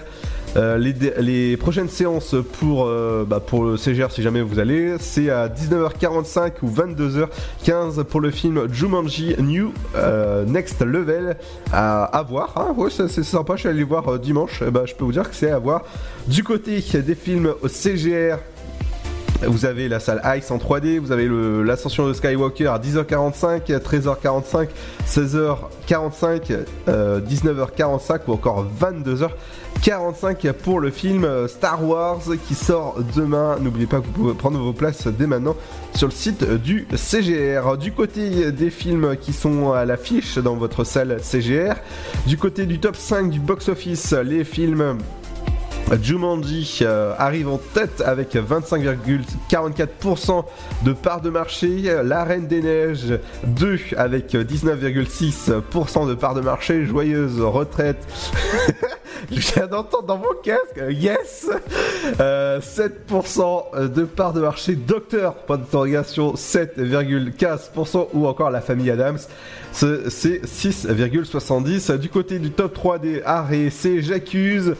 [0.59, 5.49] Euh, les, prochaines séances pour, euh, bah, le CGR, si jamais vous allez, c'est à
[5.49, 11.37] 19h45 ou 22h15 pour le film Jumanji New euh, Next Level
[11.73, 12.55] à, voir.
[12.57, 12.89] hein.
[12.91, 14.63] c'est sympa, je suis allé voir dimanche.
[14.67, 15.83] Eh ben, je peux vous dire que c'est à voir.
[16.27, 18.39] Du côté des films au CGR,
[19.47, 21.29] vous avez la salle Ice en 3D, vous avez
[21.65, 24.69] l'ascension de Skywalker à 10h45, 13h45,
[25.07, 33.59] 16h45, euh, 19h45 ou encore 22h45 pour le film euh, Star Wars qui sort demain.
[33.61, 35.55] N'oubliez pas que vous pouvez prendre vos places dès maintenant
[35.95, 37.77] sur le site du CGR.
[37.79, 41.75] Du côté des films qui sont à l'affiche dans votre salle CGR,
[42.27, 44.99] du côté du top 5 du box-office, les films
[46.03, 50.45] Jumanji euh, arrive en tête avec 25,44%
[50.85, 51.69] de part de marché.
[52.05, 56.85] La Reine des Neiges 2 avec 19,6% de part de marché.
[56.85, 58.07] Joyeuse retraite.
[59.33, 60.81] Je viens d'entendre dans mon casque.
[60.91, 61.49] Yes
[62.21, 64.75] Euh, 7% de part de marché.
[64.77, 69.19] Docteur, point d'interrogation, 7,15% ou encore la famille Adams.
[69.73, 71.97] ce- C'est 6,70.
[71.99, 73.71] Du côté du top 3 des arts et
[74.01, 74.75] J'accuse.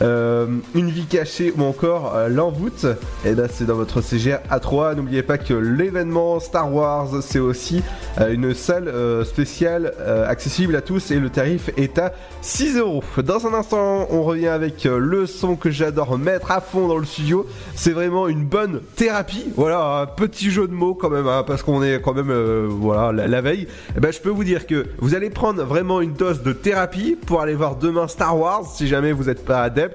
[0.00, 2.86] Euh, une vie cachée ou encore euh, l'envoûte,
[3.24, 4.94] et ben c'est dans votre CGR A3.
[4.94, 7.82] N'oubliez pas que l'événement Star Wars c'est aussi
[8.20, 8.92] euh, une salle
[9.24, 9.92] spéciale
[10.26, 13.02] accessible à tous et le tarif est à 6 euros.
[13.18, 17.04] Dans un instant, on revient avec le son que j'adore mettre à fond dans le
[17.04, 17.46] studio.
[17.74, 19.46] C'est vraiment une bonne thérapie.
[19.56, 23.12] Voilà, un petit jeu de mots quand même, hein, parce qu'on est quand même voilà
[23.12, 23.66] la, la veille.
[23.96, 27.16] Eh ben, je peux vous dire que vous allez prendre vraiment une dose de thérapie
[27.26, 29.87] pour aller voir demain Star Wars si jamais vous n'êtes pas adepte.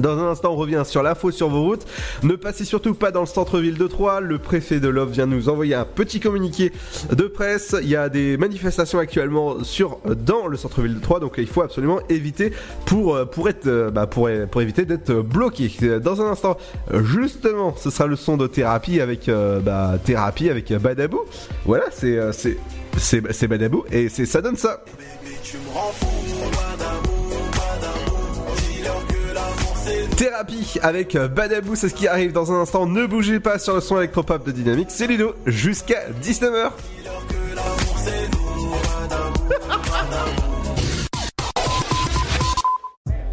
[0.00, 1.86] Dans un instant, on revient sur l'info sur vos routes.
[2.22, 4.20] Ne passez surtout pas dans le centre-ville de Troyes.
[4.20, 6.72] Le préfet de l'Offre vient nous envoyer un petit communiqué
[7.10, 7.76] de presse.
[7.82, 11.62] Il y a des manifestations actuellement sur dans le centre-ville de Troyes, donc il faut
[11.62, 12.52] absolument éviter
[12.86, 15.70] pour pour être euh, bah, pour pour éviter d'être bloqué.
[16.02, 16.56] Dans un instant,
[17.04, 21.20] justement, ce sera le son de thérapie avec euh, bah, thérapie avec Badabou.
[21.66, 22.56] Voilà, c'est euh, c'est
[22.96, 24.82] c'est c'est Badabou et c'est ça donne ça.
[30.22, 32.86] Thérapie avec Badabou, c'est ce qui arrive dans un instant.
[32.86, 34.86] Ne bougez pas sur le son électropop de Dynamique.
[34.92, 36.70] C'est Ludo jusqu'à 19h.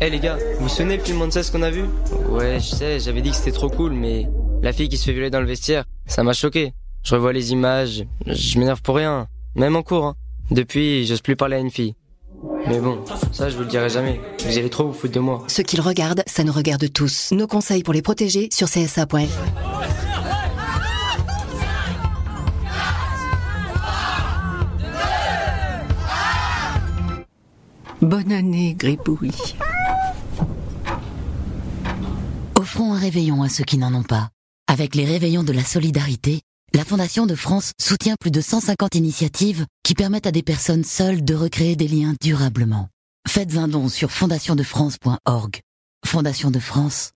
[0.01, 1.83] Eh les gars, vous vous souvenez le film Monsters qu'on a vu?
[2.27, 4.27] Ouais, je sais, j'avais dit que c'était trop cool, mais
[4.63, 6.73] la fille qui se fait violer dans le vestiaire, ça m'a choqué.
[7.03, 10.05] Je revois les images, je m'énerve pour rien, même en cours.
[10.05, 10.15] Hein.
[10.49, 11.93] Depuis, j'ose plus parler à une fille.
[12.67, 14.21] Mais bon, ça je vous le dirai jamais.
[14.45, 15.43] Vous allez trop vous foutre de moi.
[15.47, 17.31] Ce qu'ils regardent, ça nous regarde tous.
[17.31, 19.17] Nos conseils pour les protéger sur csa.fr.
[28.01, 29.55] Bonne année, Gribouille.
[32.57, 34.29] offrons un réveillon à ceux qui n'en ont pas.
[34.67, 36.41] Avec les réveillons de la solidarité,
[36.73, 41.23] la Fondation de France soutient plus de 150 initiatives qui permettent à des personnes seules
[41.23, 42.89] de recréer des liens durablement.
[43.27, 45.59] Faites un don sur fondationdefrance.org.
[46.05, 47.11] Fondation de France,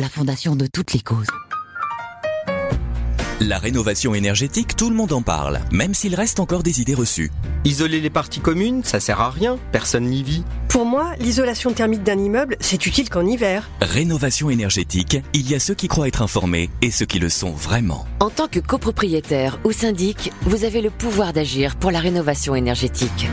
[0.00, 1.28] la fondation de toutes les causes.
[3.40, 7.32] La rénovation énergétique, tout le monde en parle, même s'il reste encore des idées reçues.
[7.64, 10.44] Isoler les parties communes, ça sert à rien, personne n'y vit.
[10.68, 13.68] Pour moi, l'isolation thermique d'un immeuble, c'est utile qu'en hiver.
[13.80, 17.50] Rénovation énergétique, il y a ceux qui croient être informés et ceux qui le sont
[17.50, 18.06] vraiment.
[18.20, 23.28] En tant que copropriétaire ou syndic, vous avez le pouvoir d'agir pour la rénovation énergétique.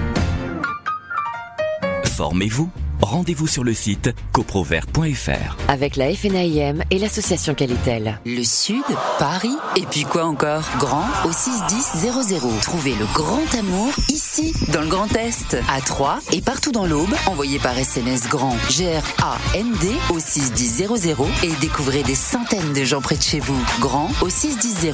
[2.06, 2.72] Formez-vous.
[3.02, 5.58] Rendez-vous sur le site coprovert.fr.
[5.68, 8.20] Avec la FNAIM et l'association Qualitel.
[8.26, 8.84] Le Sud,
[9.18, 10.64] Paris, et puis quoi encore?
[10.78, 12.60] Grand au 61000.
[12.62, 17.14] Trouvez le grand amour ici, dans le Grand Est, à Troyes et partout dans l'Aube.
[17.26, 23.24] Envoyez par SMS grand G-R-A-N-D au 61000 et découvrez des centaines de gens près de
[23.24, 23.60] chez vous.
[23.80, 24.91] Grand au 61000.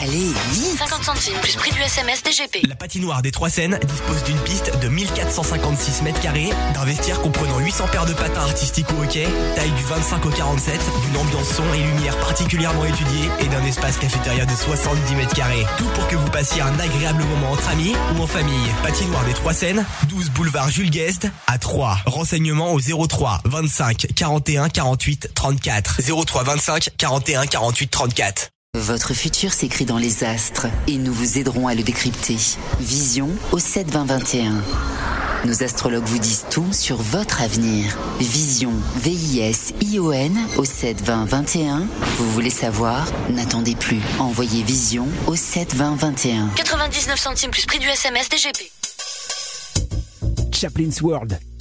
[0.00, 2.66] Allez, vite 50 centimes plus prix du SMS DGP.
[2.68, 7.58] La patinoire des Trois Seines dispose d'une piste de 1456 mètres carrés, d'un vestiaire comprenant
[7.58, 11.64] 800 paires de patins artistiques au hockey, taille du 25 au 47, d'une ambiance son
[11.72, 15.64] et lumière particulièrement étudiée et d'un espace cafétéria de 70 mètres carrés.
[15.78, 18.68] Tout pour que vous passiez un agréable moment entre amis ou en famille.
[18.82, 22.00] Patinoire des Trois Seines, 12 boulevard Jules Guest à 3.
[22.04, 26.00] Renseignements au 03 25 41 48 34.
[26.26, 28.48] 03 25 41 48 34.
[28.76, 32.36] Votre futur s'écrit dans les astres et nous vous aiderons à le décrypter.
[32.80, 34.52] Vision au 7 20 21.
[35.46, 37.96] Nos astrologues vous disent tout sur votre avenir.
[38.18, 41.86] Vision, V-I-S-I-O-N au 7 20 21.
[42.18, 43.06] Vous voulez savoir?
[43.30, 44.00] N'attendez plus.
[44.18, 46.48] Envoyez Vision au 7 20 21.
[46.56, 48.70] 99 centimes plus prix du SMS DGP.
[50.52, 51.38] Chaplin's World.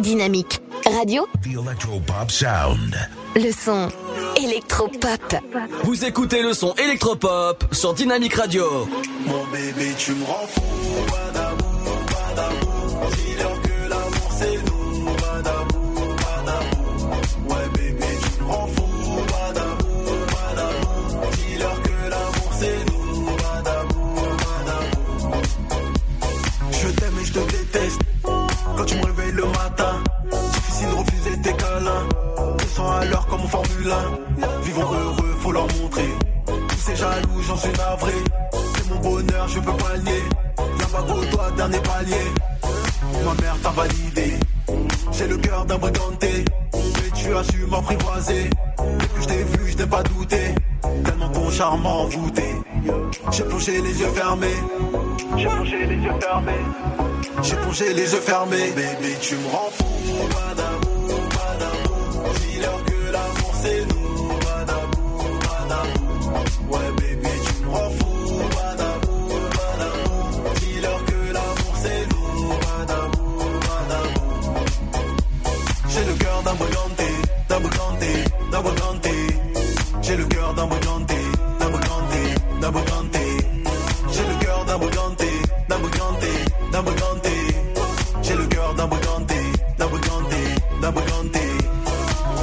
[0.00, 0.60] Dynamique
[0.98, 2.96] radio, The Electropop Sound.
[3.36, 3.88] le son
[4.36, 5.36] électropop.
[5.84, 8.88] Vous écoutez le son électropop sur Dynamique Radio.
[9.26, 10.60] Mon bébé, tu me rends fou,
[29.34, 30.02] le matin,
[30.52, 32.08] difficile de refuser tes câlins.
[32.58, 34.62] 200 à l'heure comme en Formule 1.
[34.62, 36.08] Vivons heureux, faut leur montrer.
[36.46, 38.12] Tous ces jaloux, j'en suis navré.
[38.76, 40.22] C'est mon bonheur, je peux pas nier.
[40.78, 42.24] Y'a pas qu'au toi, dernier palier.
[43.24, 44.34] Ma mère t'a validé.
[45.12, 46.44] J'ai le cœur d'un briganté.
[46.72, 48.50] Mais tu as su m'apprivoiser.
[48.78, 50.54] Depuis que je t'ai vu, je n'ai pas douté.
[51.04, 52.54] Tellement ton charme envoûté.
[53.32, 54.58] J'ai plongé les yeux fermés.
[55.36, 56.52] J'ai plongé les yeux fermés.
[57.42, 58.70] J'ai plongé les yeux fermés.
[58.76, 59.84] Baby, tu me rends fou.
[60.34, 62.32] Badabou, badabou.
[62.40, 64.28] Dis-leur que l'amour c'est nous.
[64.44, 66.72] Badabou, badabou.
[66.72, 68.14] Ouais, baby, tu me rends fou.
[68.56, 70.54] Badabou, badabou.
[70.60, 72.48] Dis-leur que l'amour c'est nous.
[72.64, 73.26] Badabou,
[73.66, 74.64] badabou.
[75.88, 77.08] J'ai le cœur d'un briganté,
[77.48, 78.12] d'un briganté,
[78.50, 79.10] d'un briganté.
[80.02, 81.14] J'ai le cœur d'un briganté,
[81.60, 83.03] d'un briganté, d'un briganté.
[88.76, 89.34] D'un briganté,
[89.78, 90.36] d'un briganté,
[90.80, 91.40] d'un briganté.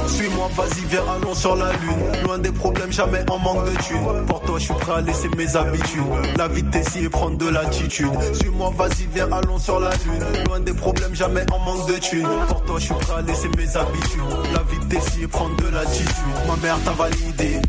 [0.06, 2.22] Suis-moi, vas-y, viens, allons sur la lune.
[2.24, 4.26] Loin des problèmes, jamais en manque de thunes.
[4.26, 6.02] Pour toi, je suis prêt à laisser mes habitudes.
[6.36, 8.10] La vitesse y est prendre de l'attitude.
[8.34, 10.44] Suis-moi, vas-y, viens, allons sur la lune.
[10.46, 12.28] Loin des problèmes, jamais en manque de thunes.
[12.48, 14.20] Pour toi, je suis prêt à laisser mes habitudes.
[14.52, 16.06] La vitesse y est prendre de l'attitude.
[16.48, 17.60] Ma mère t'a validé.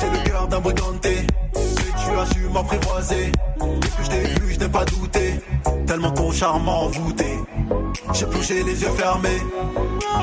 [0.00, 1.18] J'ai le cœur d'un briganté.
[1.54, 3.32] Et tu as su m'apprivoiser.
[3.60, 5.40] Depuis que je t'ai vu, je n'ai pas douté.
[5.86, 7.38] Tellement ton charme m'a envoûté.
[8.12, 9.42] J'ai plongé les yeux fermés.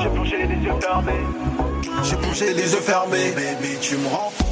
[0.02, 1.12] J'ai plongé les yeux fermés.
[2.02, 3.32] J'ai plongé les yeux fermés.
[3.32, 4.44] Baby, tu me rends fou.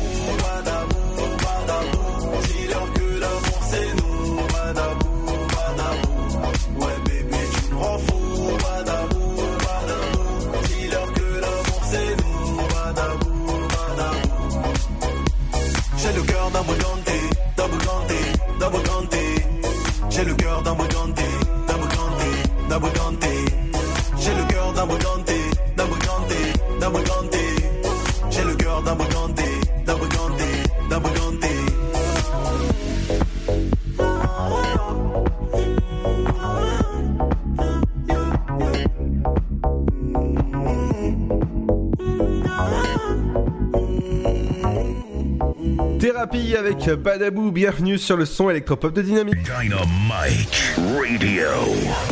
[46.57, 49.36] Avec Badabou, bienvenue sur le son électropop de Dynamique.
[49.42, 51.49] Dynamite Radio.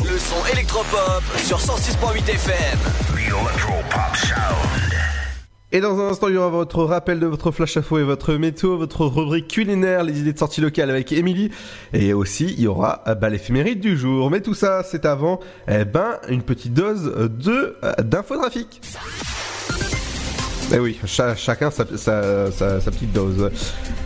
[0.05, 2.79] Le son électropop sur 106.8 FM.
[3.15, 4.93] The Electropop Sound.
[5.73, 8.35] Et dans un instant, il y aura votre rappel de votre flash info et votre
[8.35, 11.51] météo, votre rubrique culinaire, les idées de sortie locale avec Émilie.
[11.95, 14.31] Et aussi, il y aura euh, bah, l'éphéméride du jour.
[14.31, 18.83] Mais tout ça, c'est avant, eh ben, une petite dose de euh, d'infotrafic.
[20.75, 23.51] Eh oui, cha- chacun sa petite dose.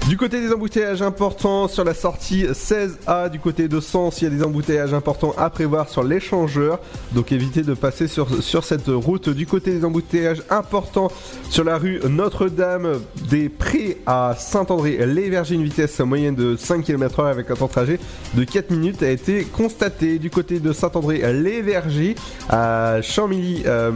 [0.09, 4.27] Du côté des embouteillages importants sur la sortie 16A, du côté de Sens, il y
[4.27, 6.79] a des embouteillages importants à prévoir sur l'échangeur.
[7.13, 9.31] Donc évitez de passer sur, sur cette route.
[9.31, 11.11] Du côté des embouteillages importants
[11.49, 13.01] sur la rue Notre-Dame
[13.31, 17.99] des Prés à Saint-André-les-Vergers, une vitesse moyenne de 5 km/h avec un temps de trajet
[18.35, 20.19] de 4 minutes a été constaté.
[20.19, 22.17] Du côté de Saint-André-les-Vergers
[22.51, 23.63] à Champmilly.
[23.65, 23.93] euh,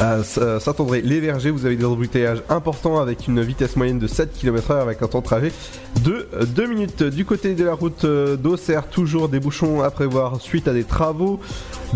[0.00, 4.80] à euh, Saint-André-les-Vergers, vous avez des embouteillages importants avec une vitesse moyenne de 7 km/h
[4.80, 5.52] avec un temps de trajet
[6.04, 7.02] de 2 minutes.
[7.04, 10.82] Du côté de la route euh, d'Auxerre, toujours des bouchons à prévoir suite à des
[10.84, 11.38] travaux.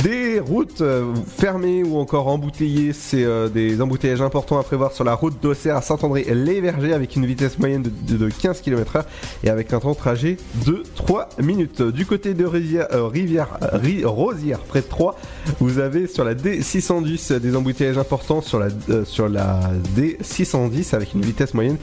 [0.04, 1.04] Des routes euh,
[1.36, 5.76] fermées ou encore embouteillées, c'est euh, des embouteillages importants à prévoir sur la route d'Auxerre
[5.76, 9.04] à Saint-André-les-Vergers avec une vitesse moyenne de, de- de 15 km/h
[9.42, 10.36] et avec un temps de trajet
[10.66, 11.82] de 3 minutes.
[11.82, 15.18] Du côté de Rivière, euh, Rivière euh, Ri- Rosière, près de 3,
[15.60, 19.60] vous avez sur la D610 euh, des embouteillages importants sur la, euh, sur la
[19.96, 21.76] D610 avec une vitesse moyenne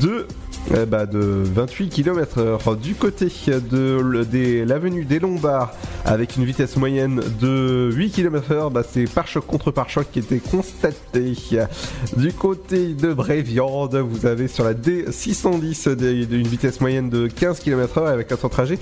[0.00, 0.26] de
[0.72, 2.76] euh, bah, de 28 km heure.
[2.76, 3.26] Du côté
[3.70, 5.72] de l'avenue des Lombards,
[6.04, 10.38] avec une vitesse moyenne de 8 km heure, bah, c'est pare-choc contre pare-choc qui était
[10.38, 11.32] constaté.
[12.16, 17.60] Du côté de Bréviande, vous avez sur la D610 des- une vitesse moyenne de 15
[17.60, 18.78] km heure avec un temps de trajet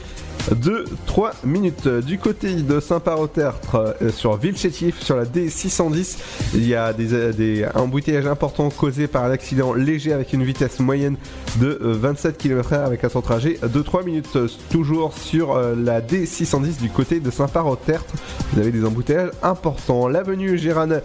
[0.54, 1.86] de 3 minutes.
[1.88, 6.18] Du côté de Saint-Par-au-Tertre, euh, sur Villechétif, sur la D610,
[6.54, 10.80] il y a des, des embouteillages importants causés par un accident léger avec une vitesse
[10.80, 11.16] moyenne
[11.60, 14.36] de euh, 27 km/h avec un temps trajet de 3 minutes.
[14.36, 18.14] Euh, Toujours sur euh, la D610 du côté de Saint-Par-au-Tertre,
[18.52, 20.08] vous avez des embouteillages importants.
[20.08, 21.02] L'avenue Général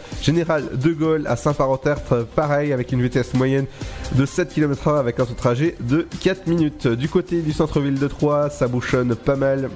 [0.73, 3.65] de Gaulle à Saint-Par-au-Tertre, euh, pareil, avec une vitesse moyenne
[4.15, 6.87] de 7 km/h avec un temps trajet de 4 minutes.
[6.87, 9.69] Du côté du centre-ville de Troyes, ça bouchonne pas mal.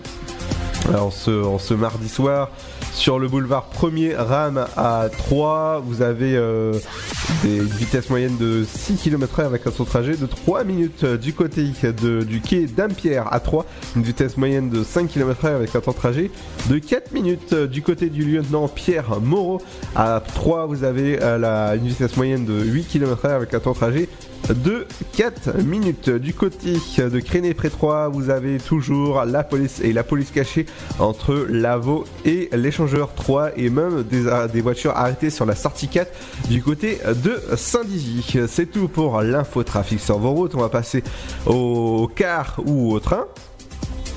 [0.90, 2.50] Alors, ce, en ce mardi soir,
[2.94, 6.74] sur le boulevard 1er Ram à 3, vous avez euh,
[7.44, 11.06] des une vitesse moyenne de 6 km/h avec un temps de trajet de 3 minutes.
[11.06, 13.66] Du côté du quai d'Ampierre à 3,
[13.96, 16.32] une vitesse moyenne de 5 km/h avec un temps de trajet
[16.70, 17.54] de 4 minutes.
[17.54, 19.62] Du côté du lieutenant Pierre Moreau
[19.96, 23.78] à 3, vous avez euh, une vitesse moyenne de 8 km/h avec un temps de
[23.78, 24.10] trajet
[24.54, 24.88] de
[25.18, 26.10] 4 minutes.
[26.10, 30.66] Du côté de Créné près 3, vous avez toujours la police et la police cachée
[31.00, 36.12] entre Lavaux et l'échangeur 3 et même des, des voitures arrêtées sur la sortie 4
[36.50, 38.26] du côté de Saint-Dizy.
[38.48, 40.56] C'est tout pour l'infotrafic sur vos routes.
[40.56, 41.04] On va passer
[41.46, 43.26] au car ou au train.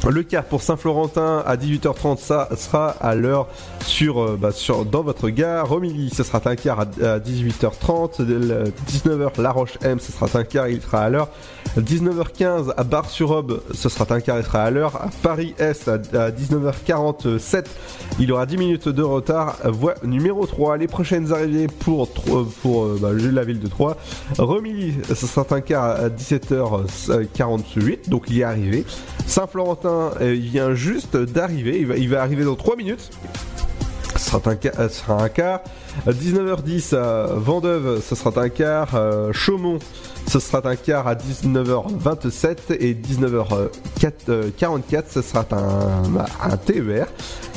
[0.08, 3.48] Le car pour Saint-Florentin à 18h30, ça sera à l'heure
[3.84, 5.68] sur, euh, bah, sur dans votre gare.
[5.68, 8.22] Romilly, ce sera un car à, à 18h30.
[8.24, 11.28] Le 19h, La Roche M, ce sera un car, il sera à l'heure.
[11.78, 14.96] 19h15 à Bar-sur-Aube, ce sera un car, il sera à l'heure.
[14.96, 17.64] À Paris-Est à, à 19h47,
[18.20, 19.56] il aura 10 minutes de retard.
[19.64, 20.76] Voie numéro 3.
[20.76, 23.96] Les prochaines arrivées pour, Tro- pour euh, bah, la ville de Troyes.
[24.38, 28.84] Romilly, ce sera un car à 17h48, donc il est arrivé.
[29.26, 33.10] Saint-Florentin, euh, il vient juste d'arriver, il va, il va arriver dans 3 minutes.
[34.24, 35.60] Ce sera un, euh, ce sera un quart.
[36.06, 38.94] À 19h10 à Vendeuve, ce sera un quart.
[38.94, 39.78] Euh, Chaumont,
[40.26, 47.06] ce sera un quart à 19h27 et 19h44, ce sera un, un TER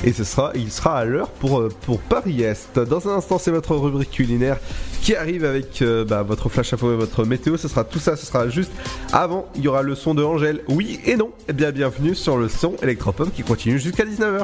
[0.03, 2.79] et ce sera, il sera à l'heure pour, euh, pour Paris-Est.
[2.79, 4.57] Dans un instant, c'est votre rubrique culinaire
[5.01, 7.57] qui arrive avec euh, bah, votre flash info et votre météo.
[7.57, 8.71] Ce sera tout ça, ce sera juste
[9.13, 9.47] avant.
[9.55, 11.31] Il y aura le son de Angèle, oui et non.
[11.47, 14.43] Eh bien, bienvenue sur le son électropop qui continue jusqu'à 19h.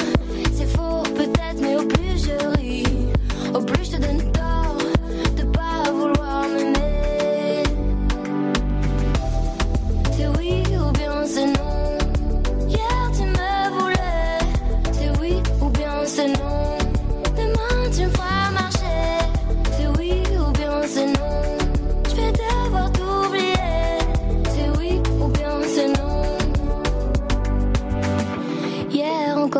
[1.25, 2.83] peut-être, mais au plus je ris,
[3.53, 4.77] au plus je te donne tort
[5.37, 7.63] de pas vouloir m'aimer.
[10.13, 11.97] C'est oui ou bien c'est non.
[12.67, 14.39] Hier tu me voulais,
[14.91, 16.60] c'est oui ou bien c'est non.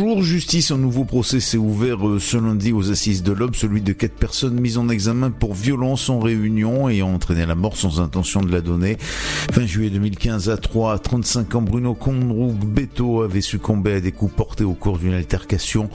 [0.00, 3.82] Bonjour, justice, un nouveau procès s'est ouvert euh, ce lundi aux assises de l'Aube, celui
[3.82, 8.00] de quatre personnes mises en examen pour violence en réunion ayant entraîné la mort sans
[8.00, 8.96] intention de la donner.
[8.98, 14.10] Fin juillet 2015 à 3 à 35 ans, Bruno Condrou Beto avait succombé à des
[14.10, 15.88] coups portés au cours d'une altercation.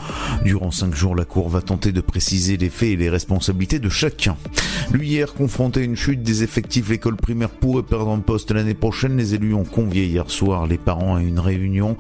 [0.46, 3.90] Durant cinq jours, la Cour va tenter de préciser les faits et les responsabilités de
[3.90, 4.38] chacun.
[4.94, 8.74] Lui hier, confronté à une chute des effectifs, l'école primaire pourrait perdre un poste l'année
[8.74, 9.18] prochaine.
[9.18, 11.98] Les élus ont convié hier soir les parents à une réunion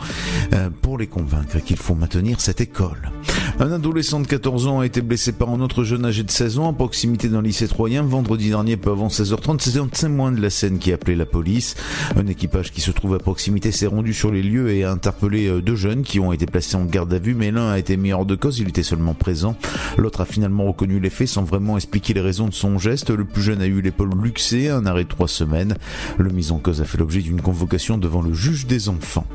[0.54, 3.12] euh, pour les convaincre qu'il faut maintenir cette école.
[3.60, 6.60] Un adolescent de 14 ans a été blessé par un autre jeune âgé de 16
[6.60, 9.62] ans à proximité d'un lycée troyen vendredi dernier peu avant 16h30.
[9.62, 11.76] C'est un témoin de la scène qui a appelé la police.
[12.18, 15.48] Un équipage qui se trouve à proximité s'est rendu sur les lieux et a interpellé
[15.48, 17.98] euh, deux jeunes qui ont été placés en garde à vue, mais l'un a été
[17.98, 19.56] mis hors de cause, il était seulement présent.
[19.98, 23.10] L'autre a finalement reconnu les faits sans vraiment expliquer les raisons de son geste.
[23.10, 25.78] Le plus jeune a eu l'épaule luxée, un arrêt de trois semaines.
[26.20, 29.26] Le mis en cause a fait l'objet d'une convocation devant le juge des enfants.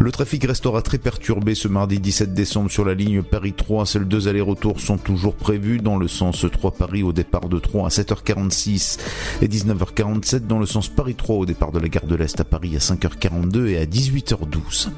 [0.00, 3.84] Le trafic restera très perturbé ce mardi 17 décembre sur la ligne Paris 3.
[3.84, 7.86] Seuls deux allers-retours sont toujours prévus dans le sens 3 Paris au départ de 3
[7.86, 8.98] à 7h46
[9.42, 12.44] et 19h47 dans le sens Paris 3 au départ de la gare de l'Est à
[12.44, 14.88] Paris à 5h42 et à 18h12.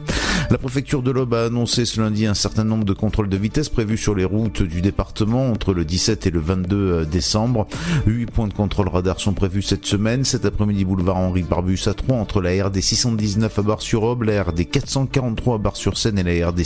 [0.50, 3.68] La préfecture de l'Aube a annoncé ce lundi un certain nombre de contrôles de vitesse
[3.68, 7.66] prévus sur les routes du département entre le 17 et le 22 décembre.
[8.06, 10.24] Huit points de contrôle radar sont prévus cette semaine.
[10.24, 14.70] Cet après-midi, boulevard Henri Barbus à 3 entre la RD 619 à Bar-sur-Aube, la RD
[14.70, 16.62] 443 à Bar-sur-Seine et la RD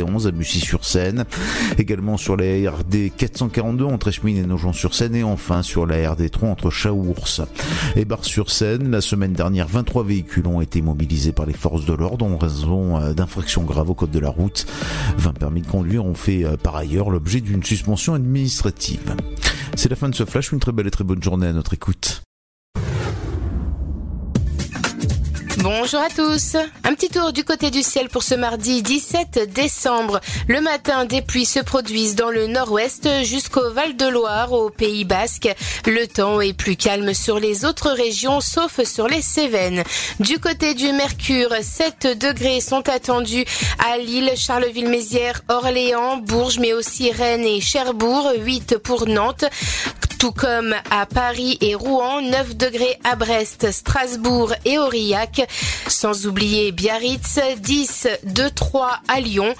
[0.00, 1.24] 671 à Bussy-sur-Seine.
[1.78, 6.48] Également sur la RD 442 entre Eschmines et Nogent-sur-Seine et enfin sur la RD 3
[6.48, 7.42] entre Chaours
[7.96, 8.90] et Bar-sur-Seine.
[8.90, 12.98] La semaine dernière, 23 véhicules ont été mobilisés par les forces de l'ordre en raison
[12.98, 14.66] euh, d'infractions graves au code de la route.
[15.18, 19.14] 20 permis de conduire ont fait euh, par ailleurs l'objet d'une suspension administrative.
[19.76, 21.74] C'est la fin de ce flash, une très belle et très bonne journée à notre
[21.74, 22.22] écoute.
[25.62, 26.56] Bonjour à tous.
[26.84, 30.20] Un petit tour du côté du ciel pour ce mardi 17 décembre.
[30.48, 35.54] Le matin, des pluies se produisent dans le nord-ouest jusqu'au Val-de-Loire, au Pays Basque.
[35.84, 39.84] Le temps est plus calme sur les autres régions, sauf sur les Cévennes.
[40.18, 43.44] Du côté du Mercure, 7 degrés sont attendus
[43.86, 49.44] à Lille, Charleville-Mézières, Orléans, Bourges, mais aussi Rennes et Cherbourg, 8 pour Nantes.
[50.20, 55.48] Tout comme à Paris et Rouen, 9 degrés à Brest, Strasbourg et Aurillac.
[55.88, 59.54] Sans oublier Biarritz, 10 de 3 à Lyon,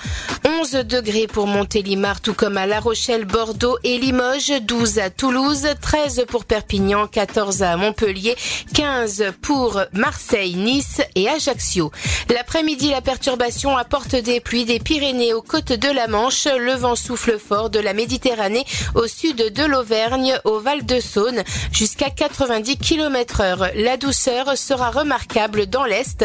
[0.59, 5.69] 11 degrés pour Montélimar, tout comme à La Rochelle, Bordeaux et Limoges, 12 à Toulouse,
[5.81, 8.37] 13 pour Perpignan, 14 à Montpellier,
[8.75, 11.93] 15 pour Marseille, Nice et Ajaccio.
[12.29, 16.47] L'après-midi, la perturbation apporte des pluies des Pyrénées aux côtes de la Manche.
[16.47, 21.45] Le vent souffle fort de la Méditerranée au sud de l'Auvergne, au Val de Saône,
[21.73, 23.67] jusqu'à 90 km heure.
[23.77, 26.25] La douceur sera remarquable dans l'Est.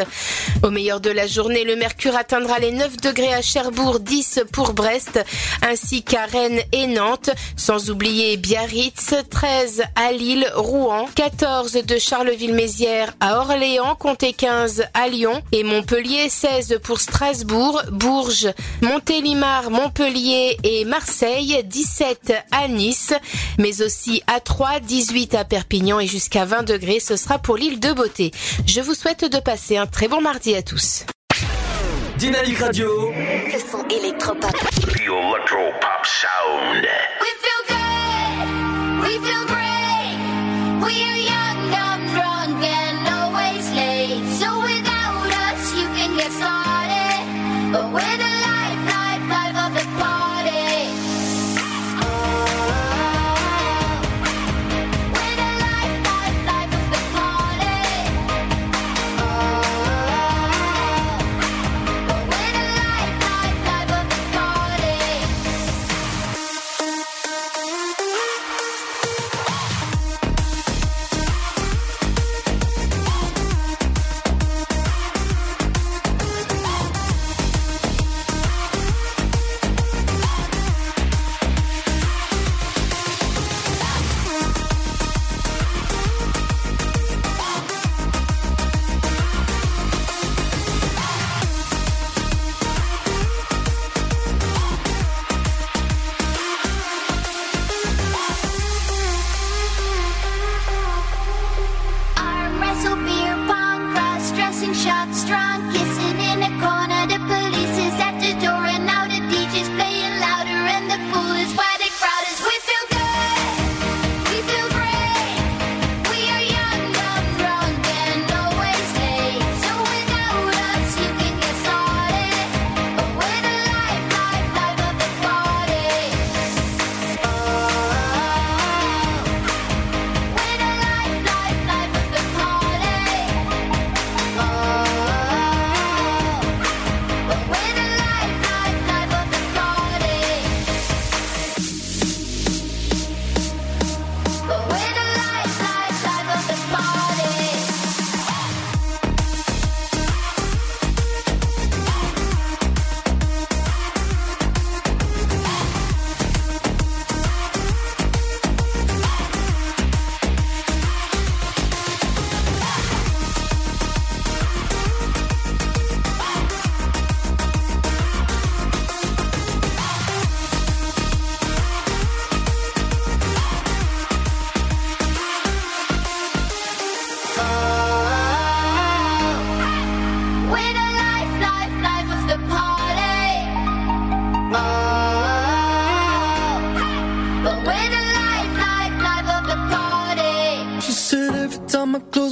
[0.63, 4.14] Au meilleur de la journée, le mercure atteindra les 9 degrés à Cherbourg, 10
[4.53, 5.19] pour Brest,
[5.61, 13.13] ainsi qu'à Rennes et Nantes, sans oublier Biarritz, 13 à Lille, Rouen, 14 de Charleville-Mézières
[13.19, 20.85] à Orléans, comptez 15 à Lyon et Montpellier, 16 pour Strasbourg, Bourges, Montélimar, Montpellier et
[20.85, 23.13] Marseille, 17 à Nice,
[23.57, 27.81] mais aussi à 3, 18 à Perpignan et jusqu'à 20 degrés, ce sera pour l'île
[27.81, 28.31] de Beauté.
[28.65, 31.05] Je vous souhaite de passer un très bon mardi à tous.
[32.25, 33.11] Dynamique Radio.
[33.11, 34.49] Le son électropop.
[34.49, 36.87] The Electro Pop Sound.
[37.21, 38.47] We feel good.
[39.03, 40.17] We feel great.
[40.81, 41.54] We are young,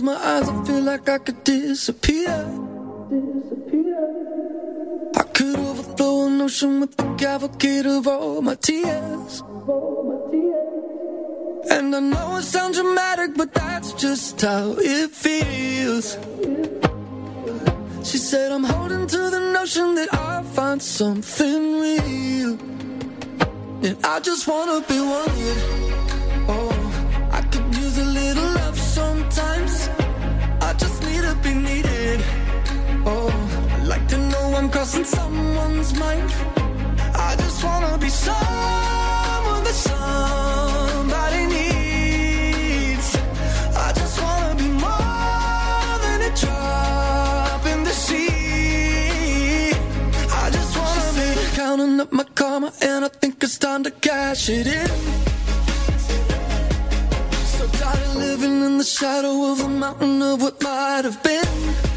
[0.03, 2.35] my eyes, I feel like I could disappear.
[3.09, 3.97] Disappear.
[5.15, 9.41] I could overflow an ocean with the cavalcade of all my tears.
[11.69, 16.17] And I know it sounds dramatic, but that's just how it feels.
[18.03, 22.59] She said, I'm holding to the notion that I'll find something real.
[23.87, 26.22] And I just wanna be wanted.
[29.33, 29.89] Sometimes.
[30.61, 32.19] I just need to be needed.
[33.05, 33.29] Oh,
[33.71, 36.29] I like to know I'm crossing someone's mind.
[37.27, 43.09] I just wanna be someone that somebody needs.
[43.85, 49.73] I just wanna be more than a drop in the sea.
[50.43, 54.49] I just wanna be counting up my karma, and I think it's time to cash
[54.49, 54.89] it in.
[58.33, 61.92] Living in the shadow of a mountain of what might have been.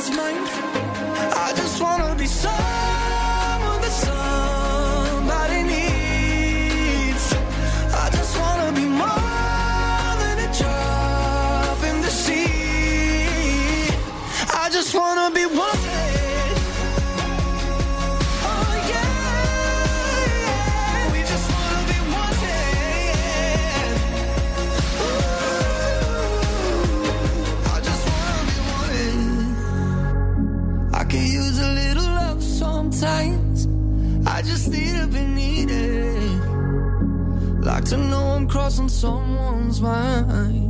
[0.00, 0.48] Someone's mind.
[1.32, 7.34] I just wanna be someone that somebody needs.
[8.02, 13.88] I just wanna be more than a drop in the sea.
[14.62, 15.79] I just wanna be wanted.
[34.40, 36.40] I just need to be needed.
[37.62, 40.69] Like to know I'm crossing someone's mind.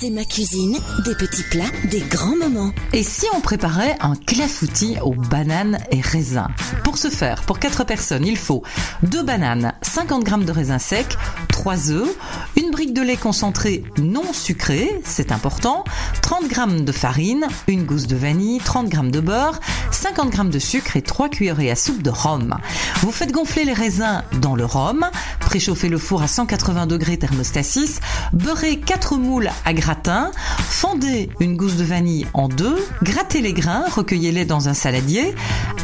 [0.00, 2.70] C'est ma cuisine, des petits plats, des grands moments.
[2.92, 6.46] Et si on préparait un clafoutis aux bananes et raisins
[6.84, 8.62] Pour ce faire, pour 4 personnes, il faut
[9.02, 11.16] 2 bananes, 50 g de raisins secs,
[11.48, 12.16] 3 œufs,
[12.56, 15.82] une brique de lait concentré non sucré, c'est important,
[16.22, 19.58] 30 g de farine, une gousse de vanille, 30 g de beurre,
[19.90, 22.56] 50 g de sucre et 3 cuillerées à soupe de rhum.
[23.00, 25.06] Vous faites gonfler les raisins dans le rhum,
[25.40, 28.00] préchauffez le four à 180 degrés thermostat 6,
[28.32, 30.32] beurrez 4 moules à gratin,
[30.68, 35.34] fondez une gousse de vanille en deux, grattez les grains, recueillez-les dans un saladier,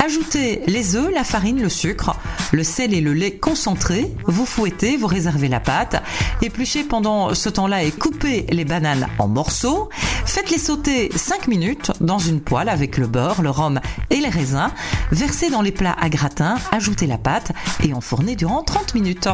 [0.04, 2.14] ajoutez les œufs, la farine, le sucre,
[2.52, 6.02] le sel et le lait concentré, vous fouettez, vous réservez la pâte,
[6.42, 9.88] épluchez pendant ce temps-là et coupez les bananes en morceaux,
[10.26, 14.68] faites-les sauter 5 minutes dans une poêle avec le beurre, le rhum et les raisins,
[15.12, 17.52] versez dans les plats à gratin, ajoutez la pâte
[17.82, 19.30] et enfournez durant 30 minutes.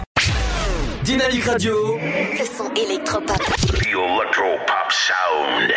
[1.05, 1.75] Dynamique Radio.
[1.99, 3.37] Le son électropop.
[3.37, 5.73] The Electro Pop Sound.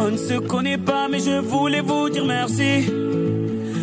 [0.00, 2.90] On ne se connaît pas, mais je voulais vous dire merci.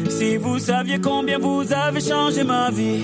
[0.09, 3.03] Si vous saviez combien vous avez changé ma vie,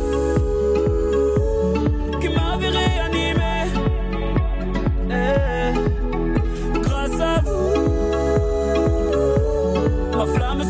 [10.21, 10.63] ma flamme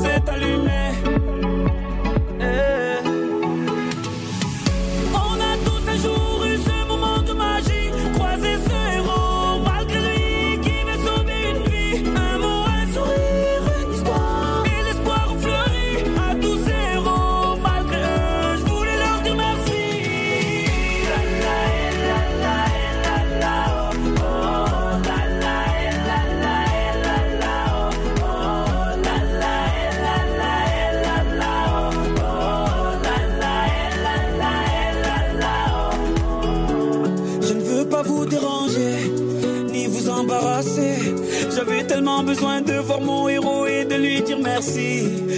[42.34, 44.88] besoin de voir mon héros et de lui dire merci.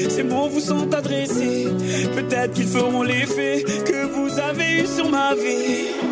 [0.09, 1.67] Ces mots vous sont adressés,
[2.15, 6.02] peut-être qu'ils feront l'effet que vous avez eu sur ma vie.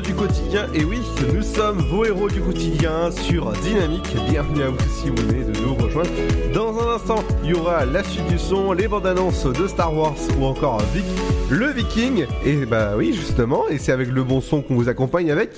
[0.00, 0.66] Du quotidien.
[0.74, 1.00] Et oui,
[1.32, 4.14] nous sommes vos héros du quotidien sur Dynamique.
[4.28, 6.10] Bienvenue à vous si vous venez de nous rejoindre.
[6.52, 9.94] Dans un instant, il y aura la suite du son, les bandes annonces de Star
[9.94, 11.04] Wars ou encore Vic,
[11.50, 12.26] le Viking.
[12.44, 15.50] Et bah oui, justement, et c'est avec le bon son qu'on vous accompagne avec.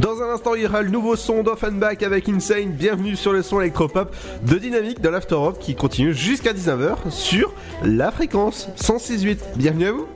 [0.00, 2.70] Dans un instant, il y aura le nouveau son d'Offenbach avec Insane.
[2.70, 7.52] Bienvenue sur le son électropop de Dynamique de l'After Rock qui continue jusqu'à 19h sur
[7.82, 9.38] la fréquence 106.8.
[9.56, 10.06] Bienvenue à vous.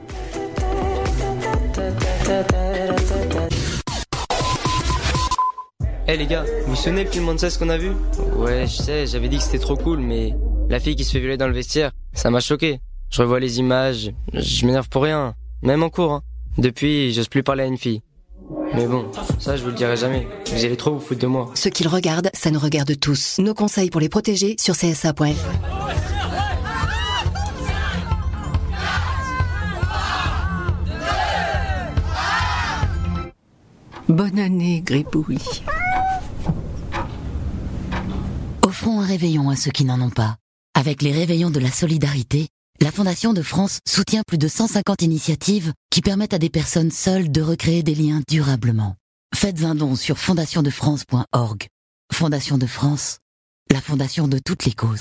[6.07, 7.91] Eh les gars, vous vous souvenez le film Monsters qu'on a vu?
[8.35, 10.33] Ouais, je sais, j'avais dit que c'était trop cool, mais
[10.69, 12.79] la fille qui se fait violer dans le vestiaire, ça m'a choqué.
[13.09, 16.11] Je revois les images, je m'énerve pour rien, même en cours.
[16.11, 16.21] hein.
[16.57, 18.01] Depuis, j'ose plus parler à une fille.
[18.75, 19.05] Mais bon,
[19.39, 20.27] ça je vous le dirai jamais.
[20.51, 21.51] Vous allez trop vous foutre de moi.
[21.55, 23.37] Ce qu'ils regardent, ça nous regarde tous.
[23.39, 25.82] Nos conseils pour les protéger sur csa.fr.
[34.13, 35.39] Bonne année, Gribouille.
[38.61, 40.37] Offrons un réveillon à ceux qui n'en ont pas.
[40.75, 42.49] Avec les réveillons de la solidarité,
[42.79, 47.31] la Fondation de France soutient plus de 150 initiatives qui permettent à des personnes seules
[47.31, 48.97] de recréer des liens durablement.
[49.33, 51.67] Faites un don sur fondationdefrance.org.
[52.13, 53.17] Fondation de France,
[53.71, 54.99] la fondation de toutes les causes.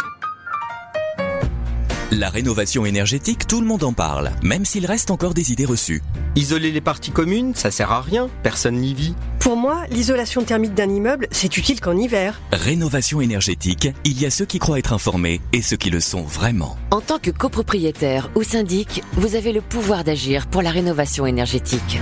[2.15, 6.03] La rénovation énergétique, tout le monde en parle, même s'il reste encore des idées reçues.
[6.37, 9.15] Isoler les parties communes, ça sert à rien, personne n'y vit.
[9.39, 12.39] Pour moi, l'isolation thermique d'un immeuble, c'est utile qu'en hiver.
[12.53, 16.21] Rénovation énergétique, il y a ceux qui croient être informés et ceux qui le sont
[16.21, 16.77] vraiment.
[16.91, 21.99] En tant que copropriétaire ou syndic, vous avez le pouvoir d'agir pour la rénovation énergétique.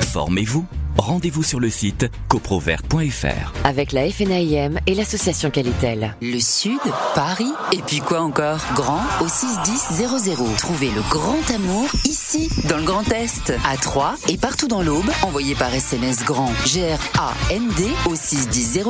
[0.00, 0.66] Formez-vous.
[0.96, 3.52] Rendez-vous sur le site coprovert.fr.
[3.64, 6.16] Avec la FNAIM et l'association Qualitel.
[6.22, 6.78] Le Sud,
[7.14, 8.60] Paris, et puis quoi encore?
[8.74, 10.56] Grand au 61000.
[10.58, 15.10] Trouvez le grand amour ici, dans le Grand Est, à Troyes et partout dans l'Aube.
[15.22, 18.84] Envoyez par SMS grand G-R-A-N-D au 61000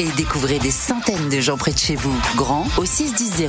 [0.00, 2.16] et découvrez des centaines de gens près de chez vous.
[2.36, 3.48] Grand au 61000.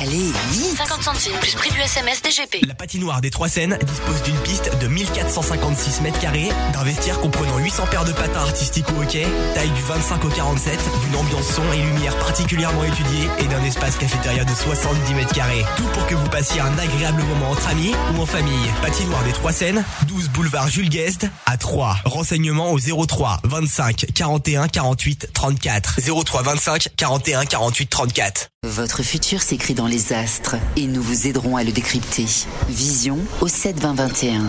[0.00, 2.66] Allez, vite 50 centimes plus prix du SMS DGP.
[2.66, 7.58] La patinoire des Trois Seines dispose d'une piste de 1456 mètres carrés, d'un vestiaire comprenant
[7.58, 11.72] 800 paires de patins artistiques au hockey, taille du 25 au 47, d'une ambiance son
[11.72, 15.64] et lumière particulièrement étudiée et d'un espace cafétéria de 70 mètres carrés.
[15.76, 18.70] Tout pour que vous passiez un agréable moment entre amis ou en famille.
[18.80, 21.98] Patinoire des Trois Seines, 12 boulevard Jules Guest à 3.
[22.06, 26.00] Renseignements au 03 25 41 48 34.
[26.24, 28.48] 03 25 41 48 34.
[28.64, 32.26] Votre futur s'écrit dans les astres et nous vous aiderons à le décrypter.
[32.68, 34.42] Vision au 7 20 21.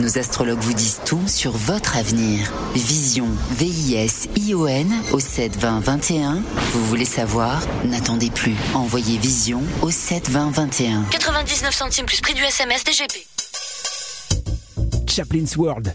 [0.00, 2.52] Nos astrologues vous disent tout sur votre avenir.
[2.74, 6.42] Vision, V-I-S-I-O-N au 7 20 21.
[6.72, 7.60] Vous voulez savoir?
[7.84, 8.54] N'attendez plus.
[8.74, 11.04] Envoyez Vision au 7 20 21.
[11.10, 13.26] 99 centimes plus prix du SMS DGP.
[15.06, 15.94] Chaplin's World,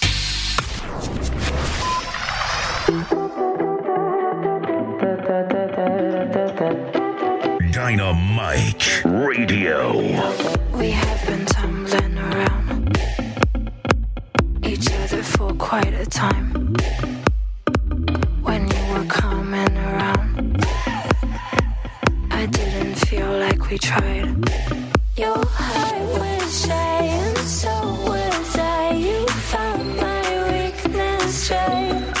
[7.91, 9.91] Dynamite Radio.
[10.71, 12.97] We have been tumbling around
[14.63, 16.73] each other for quite a time.
[18.43, 20.65] When you were coming around,
[22.31, 24.37] I didn't feel like we tried.
[25.17, 27.75] Your heart was shy, and so
[28.07, 28.93] was I.
[28.93, 30.23] You found my
[30.53, 32.20] weakness right.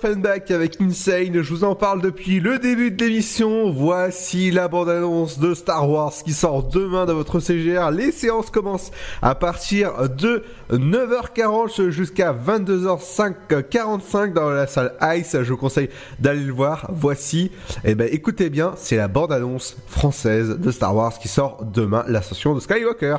[0.00, 3.70] d'Offenbach avec Insane, je vous en parle depuis le début de l'émission.
[3.70, 7.90] Voici la bande-annonce de Star Wars qui sort demain dans votre CGR.
[7.90, 8.90] Les séances commencent
[9.20, 15.36] à partir de 9h40 jusqu'à 22h45 dans la salle Ice.
[15.42, 16.90] Je vous conseille d'aller le voir.
[16.92, 17.50] Voici,
[17.84, 22.54] eh ben écoutez bien, c'est la bande-annonce française de Star Wars qui sort demain, l'ascension
[22.54, 23.16] de Skywalker.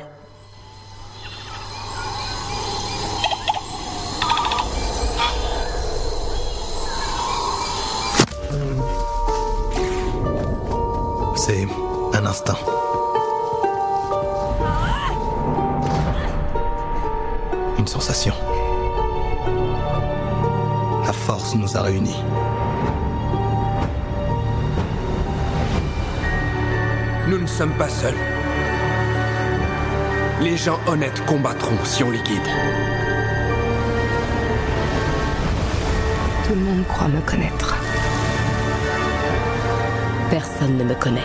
[30.40, 32.48] Les gens honnêtes combattront si on les guide.
[36.44, 37.76] Tout le monde croit me connaître.
[40.30, 41.20] Personne ne me connaît.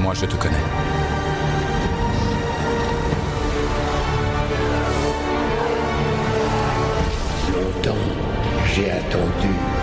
[0.00, 0.56] Moi, je te connais.
[7.52, 7.94] Longtemps,
[8.74, 9.73] j'ai attendu.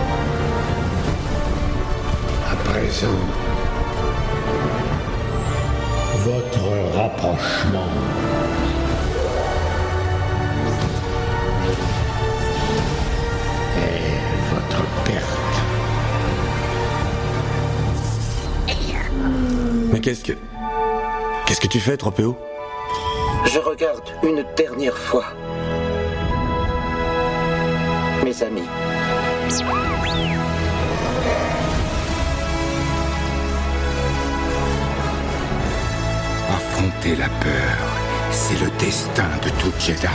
[2.91, 3.07] Présent,
[6.17, 7.87] votre rapprochement.
[13.77, 15.25] Et votre perte.
[19.91, 20.33] Mais qu'est-ce que.
[21.45, 22.37] Qu'est-ce que tu fais, Tropéo?
[23.45, 25.25] Je regarde une dernière fois.
[28.23, 28.67] Mes amis.
[37.15, 37.77] La peur,
[38.31, 40.07] c'est le destin de tout Jedi.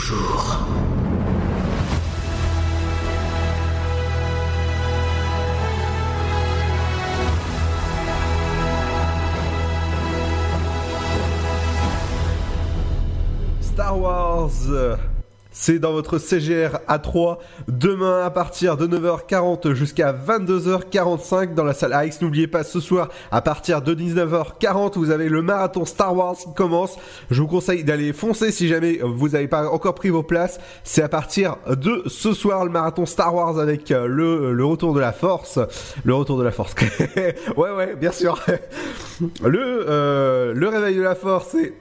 [0.00, 0.16] Star
[13.98, 15.09] Wars.
[15.60, 17.36] C'est dans votre CGR A3
[17.68, 22.22] demain à partir de 9h40 jusqu'à 22h45 dans la salle AX.
[22.22, 26.54] N'oubliez pas ce soir à partir de 19h40 vous avez le marathon Star Wars qui
[26.54, 26.96] commence.
[27.30, 30.58] Je vous conseille d'aller foncer si jamais vous n'avez pas encore pris vos places.
[30.82, 34.94] C'est à partir de ce soir le marathon Star Wars avec euh, le, le retour
[34.94, 35.58] de la force.
[36.06, 36.74] Le retour de la force.
[37.58, 38.42] ouais ouais bien sûr.
[39.42, 41.74] Le, euh, le réveil de la force c'est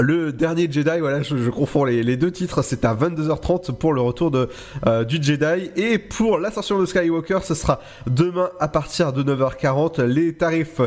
[0.00, 4.00] le dernier Jedi, voilà, je, confonds les, les, deux titres, c'est à 22h30 pour le
[4.00, 4.48] retour de,
[4.86, 5.70] euh, du Jedi.
[5.76, 10.02] Et pour l'ascension de Skywalker, ce sera demain à partir de 9h40.
[10.02, 10.80] Les tarifs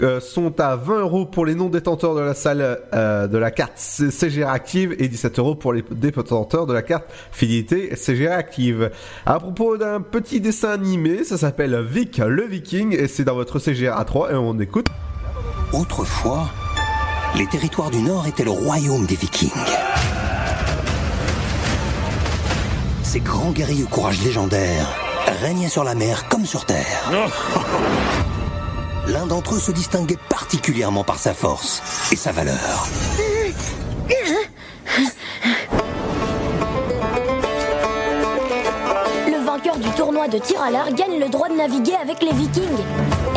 [0.00, 3.78] euh, sont à 20 euros pour les non-détenteurs de la salle euh, de la carte
[3.78, 8.90] CGR Active et 17 euros pour les détenteurs de la carte fidélité CGR Active.
[9.26, 13.58] À propos d'un petit dessin animé, ça s'appelle Vic le Viking et c'est dans votre
[13.58, 14.88] CGR A3 et on écoute.
[15.72, 16.48] Autrefois,
[17.34, 19.50] les territoires du Nord étaient le royaume des Vikings.
[23.02, 24.86] Ces grands guerriers au courage légendaire
[25.40, 27.10] régnaient sur la mer comme sur terre.
[29.06, 31.82] L'un d'entre eux se distinguait particulièrement par sa force
[32.12, 32.86] et sa valeur.
[39.26, 42.32] Le vainqueur du tournoi de tir à l'arc gagne le droit de naviguer avec les
[42.32, 42.62] Vikings.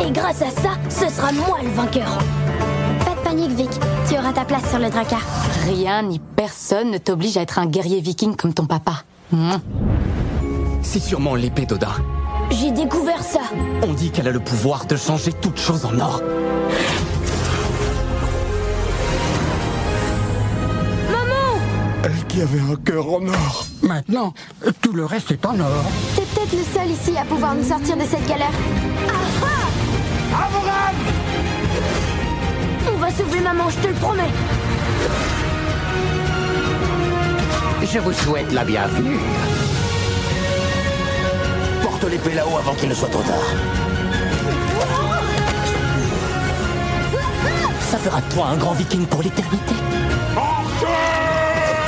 [0.06, 2.18] Et grâce à ça, ce sera moi le vainqueur.
[3.32, 3.70] Panique, Vic.
[4.10, 5.22] Tu auras ta place sur le Drakkar.
[5.64, 9.04] Rien ni personne ne t'oblige à être un guerrier viking comme ton papa.
[9.32, 9.52] Mmh.
[10.82, 11.94] C'est sûrement l'épée d'Odin.
[12.50, 13.40] J'ai découvert ça.
[13.88, 16.20] On dit qu'elle a le pouvoir de changer toute chose en or.
[21.10, 21.58] Maman
[22.04, 23.64] Elle qui avait un cœur en or.
[23.80, 24.34] Maintenant,
[24.82, 25.84] tout le reste est en or.
[26.16, 28.52] T'es peut-être le seul ici à pouvoir nous sortir de cette galère.
[30.34, 31.31] Ah ah
[33.02, 34.30] va sauver maman, je te le promets.
[37.82, 39.18] Je vous souhaite la bienvenue.
[41.82, 43.48] Porte l'épée là-haut avant qu'il ne soit trop tard.
[47.90, 49.74] Ça fera de toi un grand viking pour l'éternité.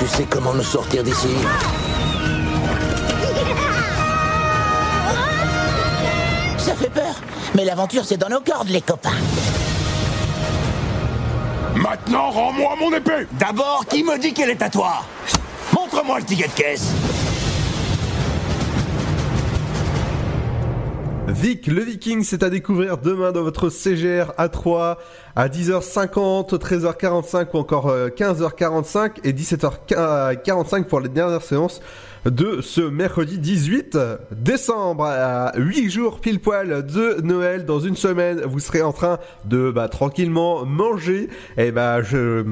[0.00, 1.28] Tu sais comment nous sortir d'ici
[6.58, 7.14] Ça fait peur,
[7.54, 9.12] mais l'aventure c'est dans nos cordes, les copains.
[11.76, 13.26] Maintenant, rends-moi mon épée.
[13.32, 15.04] D'abord, qui me dit qu'elle est à toi?
[15.74, 16.92] Montre-moi le ticket de caisse.
[21.26, 24.96] Vic, le Viking, c'est à découvrir demain dans votre CGR A3
[25.34, 31.80] à 10h50, 13h45 ou encore 15h45 et 17h45 pour les dernières séances
[32.24, 33.98] de ce mercredi 18
[34.32, 37.66] décembre à 8 jours pile poil de Noël.
[37.66, 41.28] Dans une semaine vous serez en train de bah, tranquillement manger.
[41.56, 42.44] Et bah je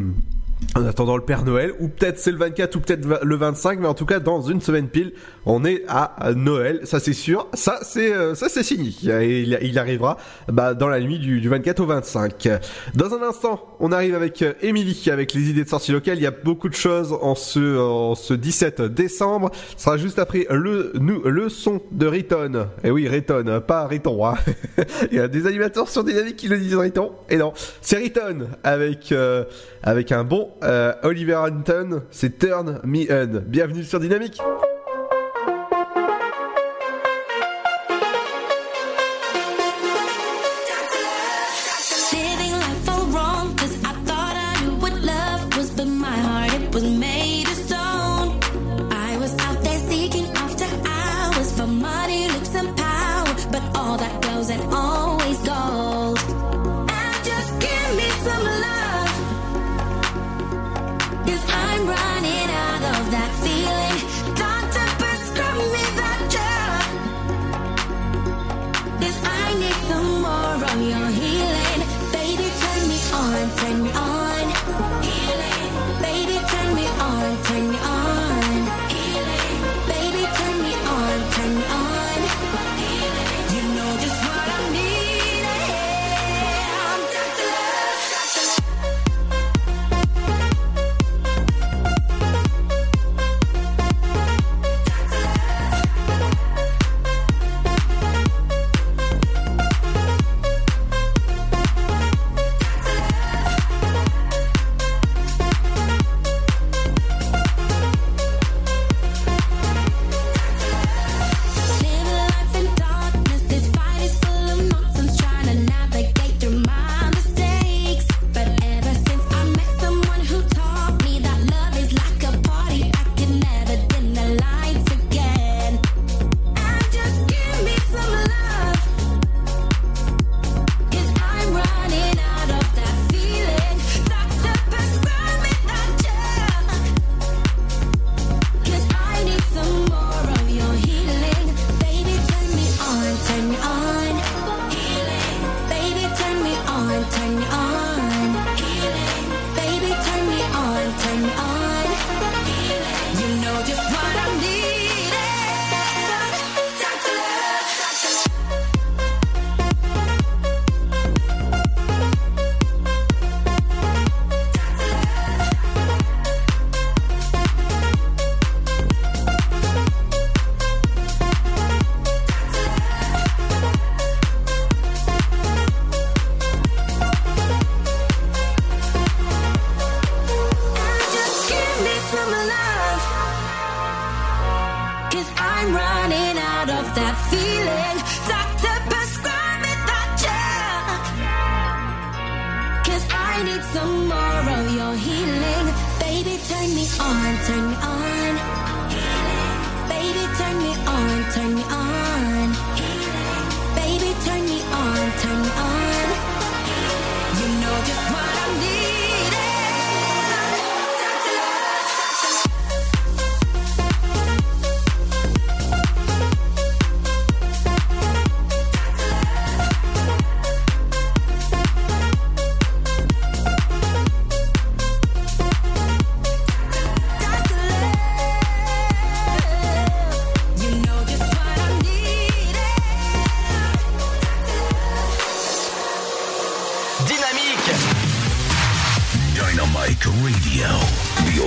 [0.74, 3.88] en attendant le Père Noël, ou peut-être c'est le 24 ou peut-être le 25, mais
[3.88, 5.12] en tout cas dans une semaine pile,
[5.46, 9.78] on est à Noël, ça c'est sûr, ça c'est euh, ça c'est signé, il, il
[9.78, 10.16] arrivera
[10.48, 12.48] bah, dans la nuit du, du, 24 au 25.
[12.94, 16.26] Dans un instant, on arrive avec Émilie, avec les idées de sortie locale, il y
[16.26, 20.92] a beaucoup de choses en ce, en ce 17 décembre, ce sera juste après le,
[21.00, 24.34] nous, le son de Riton, et oui Riton, pas Riton, hein.
[25.10, 28.48] il y a des animateurs sur Dynamique qui le disent Riton, et non, c'est Riton
[28.62, 29.44] avec, euh,
[29.82, 33.42] avec un bon euh, Oliver Hunton, c'est Turn Me On.
[33.46, 34.40] Bienvenue sur Dynamique.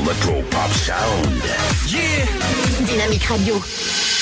[0.05, 1.41] electro pop sound.
[1.87, 2.25] Yeah!
[2.85, 4.14] Dynamique Radio.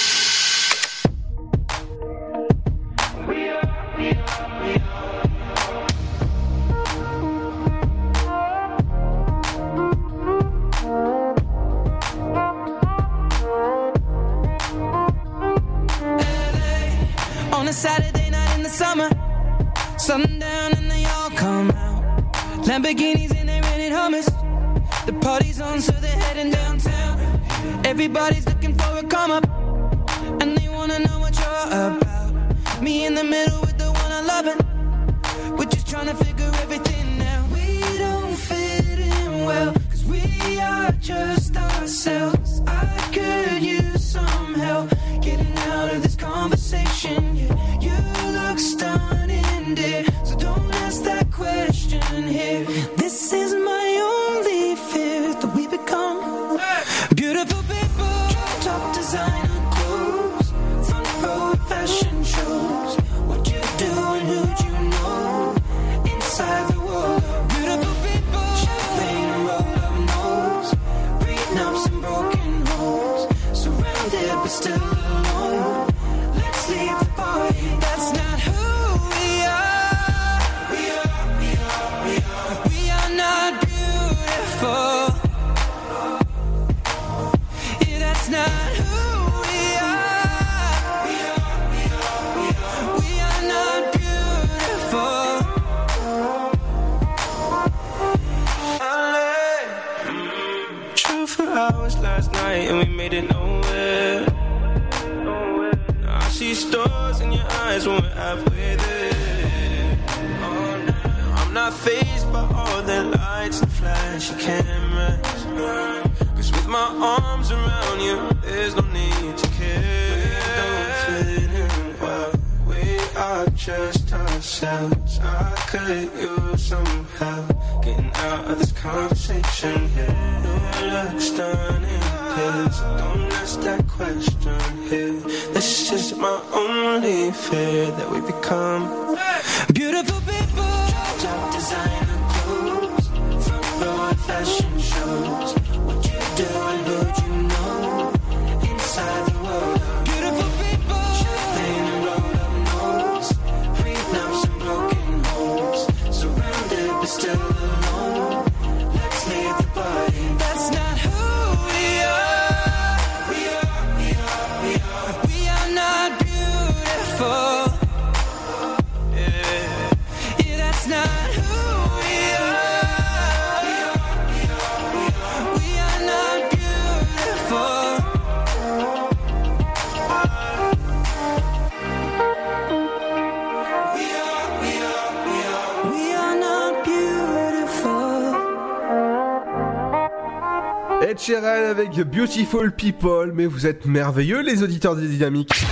[192.54, 195.66] People, mais vous êtes merveilleux les auditeurs des dynamiques.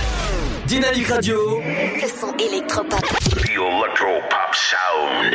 [0.66, 1.60] Dynamique Radio.
[1.60, 3.04] Le son électropop.
[3.36, 5.34] Electropop sound.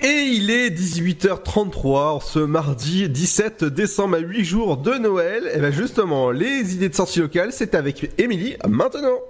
[0.00, 5.48] Et il est 18h33 ce mardi 17 décembre à 8 jours de Noël.
[5.54, 9.20] Et bien justement, les idées de sortie locale, c'est avec Émilie maintenant.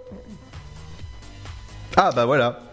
[1.98, 2.65] Ah bah voilà.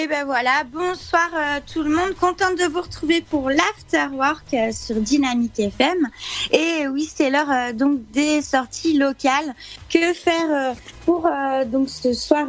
[0.00, 2.14] Et ben voilà, bonsoir euh, tout le monde.
[2.20, 6.08] Contente de vous retrouver pour l'Afterwork euh, sur Dynamique FM.
[6.52, 9.54] Et oui, c'est l'heure euh, donc des sorties locales.
[9.92, 11.28] Que faire pour
[11.66, 12.46] donc ce soir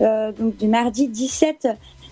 [0.00, 1.68] du mardi 17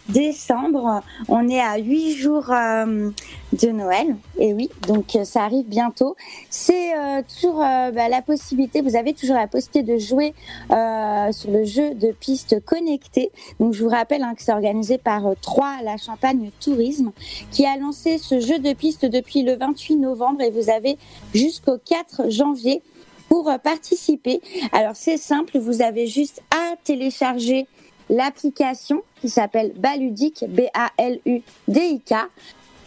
[0.08, 1.02] décembre.
[1.28, 3.10] On est à 8 jours euh,
[3.52, 4.16] de Noël.
[4.38, 6.16] Et oui, donc euh, ça arrive bientôt.
[6.50, 10.34] C'est euh, toujours euh, bah, la possibilité, vous avez toujours la possibilité de jouer
[10.70, 13.30] euh, sur le jeu de piste connecté.
[13.60, 17.12] Donc je vous rappelle hein, que c'est organisé par 3, la Champagne Tourisme,
[17.50, 20.98] qui a lancé ce jeu de piste depuis le 28 novembre et vous avez
[21.34, 22.82] jusqu'au 4 janvier
[23.28, 24.40] pour participer.
[24.72, 27.66] Alors c'est simple, vous avez juste à télécharger
[28.10, 32.14] l'application qui s'appelle Baludic, B-A-L-U-D-I-K.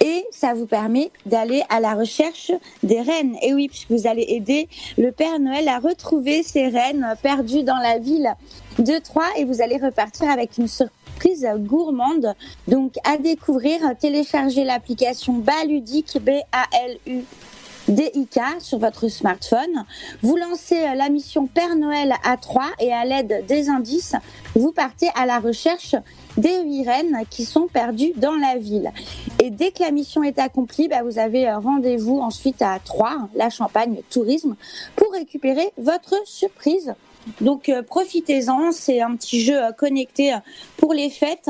[0.01, 3.35] Et ça vous permet d'aller à la recherche des rennes.
[3.41, 7.77] Et oui, puisque vous allez aider le Père Noël à retrouver ces rennes perdues dans
[7.77, 8.33] la ville
[8.77, 12.33] de Troyes et vous allez repartir avec une surprise gourmande.
[12.69, 17.23] Donc à découvrir, téléchargez l'application Baludic, B-A-L-U.
[17.89, 19.85] DIK sur votre smartphone.
[20.21, 24.15] Vous lancez euh, la mission Père Noël à 3 et à l'aide des indices,
[24.55, 25.95] vous partez à la recherche
[26.37, 26.87] des huit
[27.29, 28.91] qui sont perdues dans la ville.
[29.41, 33.29] Et dès que la mission est accomplie, bah, vous avez euh, rendez-vous ensuite à 3,
[33.35, 34.55] la Champagne Tourisme,
[34.95, 36.93] pour récupérer votre surprise.
[37.41, 40.35] Donc euh, profitez-en, c'est un petit jeu connecté
[40.77, 41.49] pour les fêtes.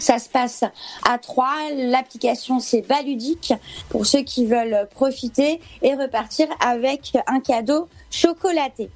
[0.00, 0.64] Ça se passe
[1.08, 1.46] à 3.
[1.76, 3.52] L'application, c'est Baludique
[3.88, 8.90] pour ceux qui veulent profiter et repartir avec un cadeau chocolaté.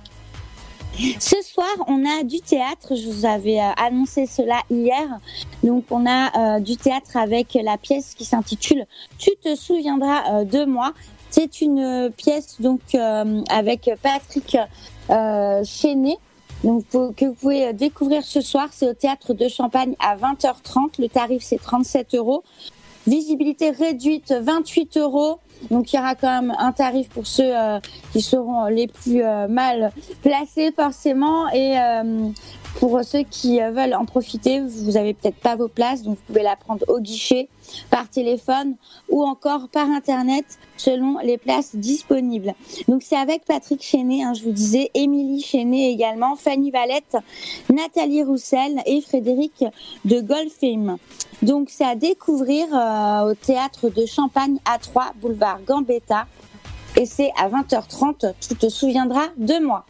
[1.19, 2.95] Ce soir, on a du théâtre.
[2.95, 5.19] Je vous avais euh, annoncé cela hier.
[5.65, 8.87] Donc, on a euh, du théâtre avec la pièce qui s'intitule
[9.19, 10.93] Tu te souviendras euh, de moi.
[11.31, 12.81] C'est une pièce donc
[13.51, 14.57] avec Patrick
[15.09, 16.19] Chenet.
[16.65, 20.99] Donc, que vous pouvez euh, découvrir ce soir, c'est au théâtre de Champagne à 20h30.
[20.99, 22.43] Le tarif, c'est 37 euros.
[23.07, 25.39] Visibilité réduite, 28 euros.
[25.71, 27.79] Donc, il y aura quand même un tarif pour ceux euh,
[28.13, 29.93] qui seront les plus euh, mal
[30.23, 31.51] placés, forcément.
[31.51, 32.31] Et euh,
[32.79, 36.25] pour ceux qui euh, veulent en profiter, vous avez peut-être pas vos places, donc vous
[36.27, 37.49] pouvez la prendre au guichet,
[37.91, 38.77] par téléphone
[39.09, 40.45] ou encore par internet
[40.77, 42.55] selon les places disponibles.
[42.89, 47.17] Donc c'est avec Patrick Chenet, hein, je vous disais, Émilie Chenet également, Fanny Valette,
[47.73, 49.65] Nathalie Roussel et Frédéric
[50.05, 50.97] de Golfem.
[51.43, 56.27] Donc c'est à découvrir euh, au théâtre de Champagne à 3, boulevard Gambetta.
[56.97, 59.85] Et c'est à 20h30, tu te souviendras de moi.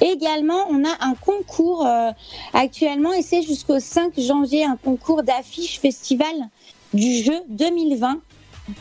[0.00, 2.10] Également, on a un concours euh,
[2.52, 6.34] actuellement et c'est jusqu'au 5 janvier un concours d'affiches festival
[6.94, 8.20] du jeu 2020.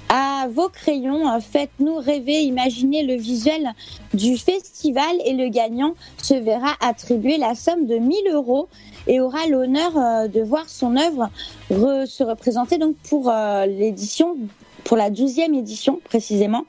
[0.09, 3.71] À vos crayons, euh, faites-nous rêver, imaginez le visuel
[4.13, 8.67] du festival et le gagnant se verra attribuer la somme de 1000 euros
[9.07, 11.29] et aura l'honneur euh, de voir son œuvre
[11.71, 14.37] re- se représenter donc pour euh, l'édition,
[14.83, 16.65] pour la 12e édition précisément,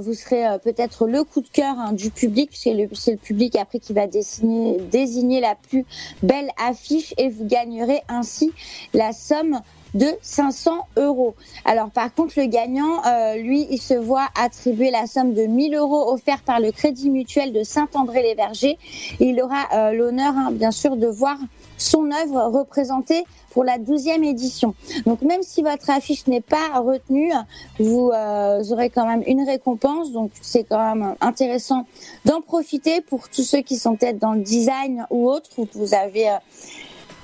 [0.00, 3.54] vous serez peut-être le coup de cœur hein, du public, puisque le- c'est le public
[3.56, 5.86] après qui va désigner la plus
[6.22, 8.50] belle affiche et vous gagnerez ainsi
[8.92, 9.60] la somme
[9.94, 11.34] de 500 euros.
[11.64, 15.74] Alors par contre, le gagnant, euh, lui, il se voit attribuer la somme de 1000
[15.74, 18.78] euros offerte par le Crédit Mutuel de Saint-André-les-Vergers.
[19.18, 21.36] Il aura euh, l'honneur, hein, bien sûr, de voir
[21.80, 24.74] son œuvre représentée pour la 12e édition.
[25.06, 27.32] Donc même si votre affiche n'est pas retenue,
[27.78, 30.12] vous euh, aurez quand même une récompense.
[30.12, 31.86] Donc c'est quand même intéressant
[32.24, 35.94] d'en profiter pour tous ceux qui sont peut-être dans le design ou autre, où vous
[35.94, 36.36] avez euh,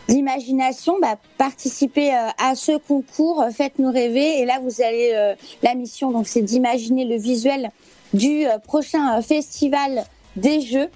[0.09, 4.41] l'imagination, bah, participez euh, à ce concours, euh, faites-nous rêver.
[4.41, 7.71] Et là, vous allez, euh, la mission, donc, c'est d'imaginer le visuel
[8.15, 10.05] du prochain festival
[10.37, 10.89] des Jeux.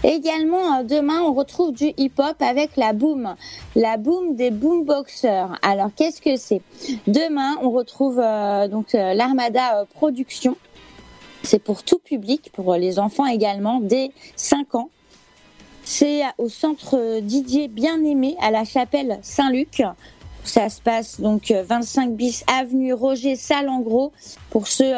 [0.04, 3.36] Également, euh, demain, on retrouve du hip-hop avec la boom,
[3.76, 5.58] la boom des boomboxers.
[5.64, 6.62] Alors, qu'est-ce que c'est?
[7.08, 10.56] Demain, on retrouve euh, euh, l'Armada euh, Production.
[11.44, 14.90] C'est pour tout public, pour les enfants également, dès 5 ans.
[15.84, 19.82] C'est au centre Didier Bien-Aimé à la chapelle Saint-Luc.
[20.44, 24.12] Ça se passe donc euh, 25 bis avenue Roger Salengro.
[24.52, 24.94] Pour ceux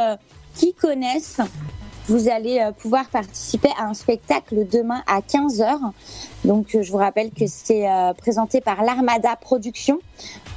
[0.55, 1.39] qui connaissent,
[2.09, 5.91] vous allez euh, pouvoir participer à un spectacle demain à 15h.
[6.43, 9.99] Donc euh, je vous rappelle que c'est euh, présenté par l'Armada Production.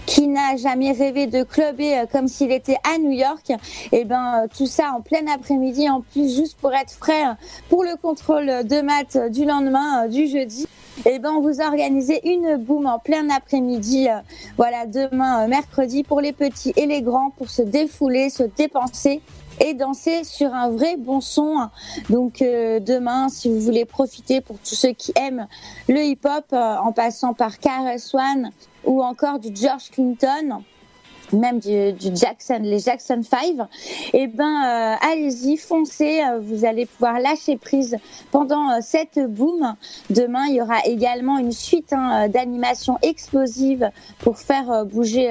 [0.04, 3.52] qui n'a jamais rêvé de clubber comme s'il était à New York
[3.92, 7.24] Et ben euh, tout ça en plein après-midi, en plus juste pour être frais
[7.68, 10.66] pour le contrôle de maths du lendemain, du jeudi.
[11.06, 14.08] Et ben on vous a organisé une boum en plein après-midi,
[14.56, 19.22] voilà demain mercredi pour les petits et les grands pour se défouler, se dépenser
[19.62, 21.68] et danser sur un vrai bon son.
[22.10, 25.46] Donc euh, demain, si vous voulez profiter pour tous ceux qui aiment
[25.88, 28.50] le hip-hop, euh, en passant par KRS One
[28.84, 30.62] ou encore du George Clinton,
[31.32, 33.66] même du, Jackson, les Jackson 5,
[34.12, 37.96] eh ben euh, allez-y, foncez, euh, vous allez pouvoir lâcher prise
[38.30, 39.74] pendant euh, cette boom.
[40.10, 45.28] Demain, il y aura également une suite hein, d'animations explosives pour faire bouger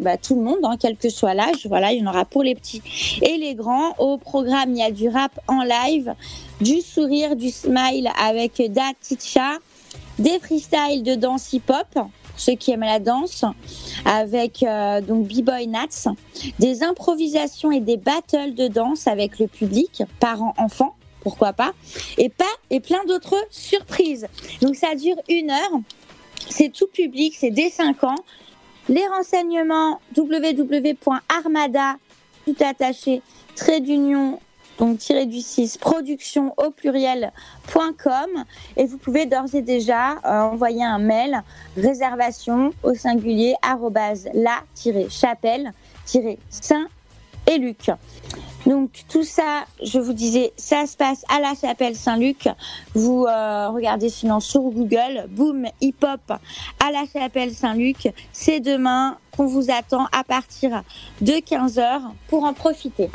[0.00, 1.66] bah, tout le monde, hein, quel que soit l'âge.
[1.66, 2.82] Voilà, il y en aura pour les petits
[3.22, 3.94] et les grands.
[3.98, 6.14] Au programme, il y a du rap en live,
[6.60, 9.58] du sourire, du smile avec Da Ticha,
[10.18, 12.06] des freestyles de danse hip-hop
[12.36, 13.44] ceux qui aiment la danse,
[14.04, 16.08] avec euh, donc B-Boy Nats,
[16.58, 21.72] des improvisations et des battles de danse avec le public, parents, enfants, pourquoi pas,
[22.18, 24.26] et pas et plein d'autres surprises.
[24.60, 25.80] Donc ça dure une heure,
[26.48, 28.16] c'est tout public, c'est dès 5 ans.
[28.88, 31.96] Les renseignements www.armada
[32.44, 33.22] tout attaché
[33.54, 34.40] trait d'union
[34.78, 38.44] donc tiré du 6 production au pluriel.com
[38.76, 41.42] et vous pouvez d'ores et déjà euh, envoyer un mail
[41.76, 44.62] réservation au singulier arrobase la
[45.08, 45.72] chapelle
[46.50, 46.86] saint
[47.46, 47.90] et Luc.
[48.66, 52.48] Donc tout ça, je vous disais, ça se passe à la chapelle Saint-Luc.
[52.94, 56.20] Vous euh, regardez sinon sur Google, boom hip hop
[56.78, 58.12] à la chapelle Saint-Luc.
[58.32, 60.82] C'est demain qu'on vous attend à partir
[61.20, 63.10] de 15h pour en profiter.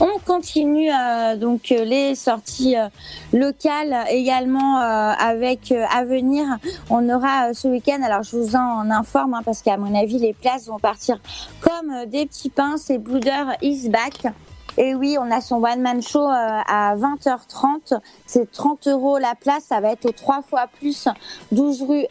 [0.00, 2.88] On continue euh, donc euh, les sorties euh,
[3.32, 6.46] locales également avec à venir.
[6.88, 10.34] On aura ce week-end, alors je vous en informe hein, parce qu'à mon avis les
[10.34, 11.20] places vont partir
[11.60, 12.76] comme des petits pains.
[12.76, 14.32] C'est Blooder is back.
[14.76, 17.98] Et oui, on a son one man show à 20h30.
[18.26, 19.64] C'est 30 euros la place.
[19.64, 21.08] Ça va être aux trois fois plus
[21.50, 22.06] 12 rue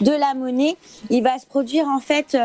[0.00, 0.76] de la Monnaie.
[1.10, 2.36] Il va se produire en fait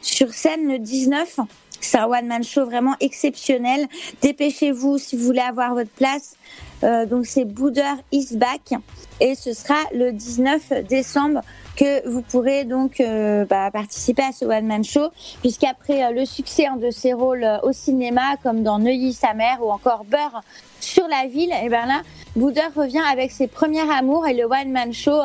[0.00, 1.40] sur scène le 19.
[1.84, 3.86] C'est un one man show vraiment exceptionnel.
[4.22, 6.36] Dépêchez-vous si vous voulez avoir votre place.
[6.82, 8.74] Euh, donc c'est Bouder is back
[9.20, 11.40] et ce sera le 19 décembre
[11.76, 15.08] que vous pourrez donc euh, bah, participer à ce one man show
[15.40, 19.34] puisqu'après euh, le succès hein, de ses rôles euh, au cinéma comme dans Neuilly sa
[19.34, 20.42] mère ou encore Beurre
[20.80, 22.02] sur la ville et ben là
[22.36, 25.20] Bouder revient avec ses premiers amours et le one man show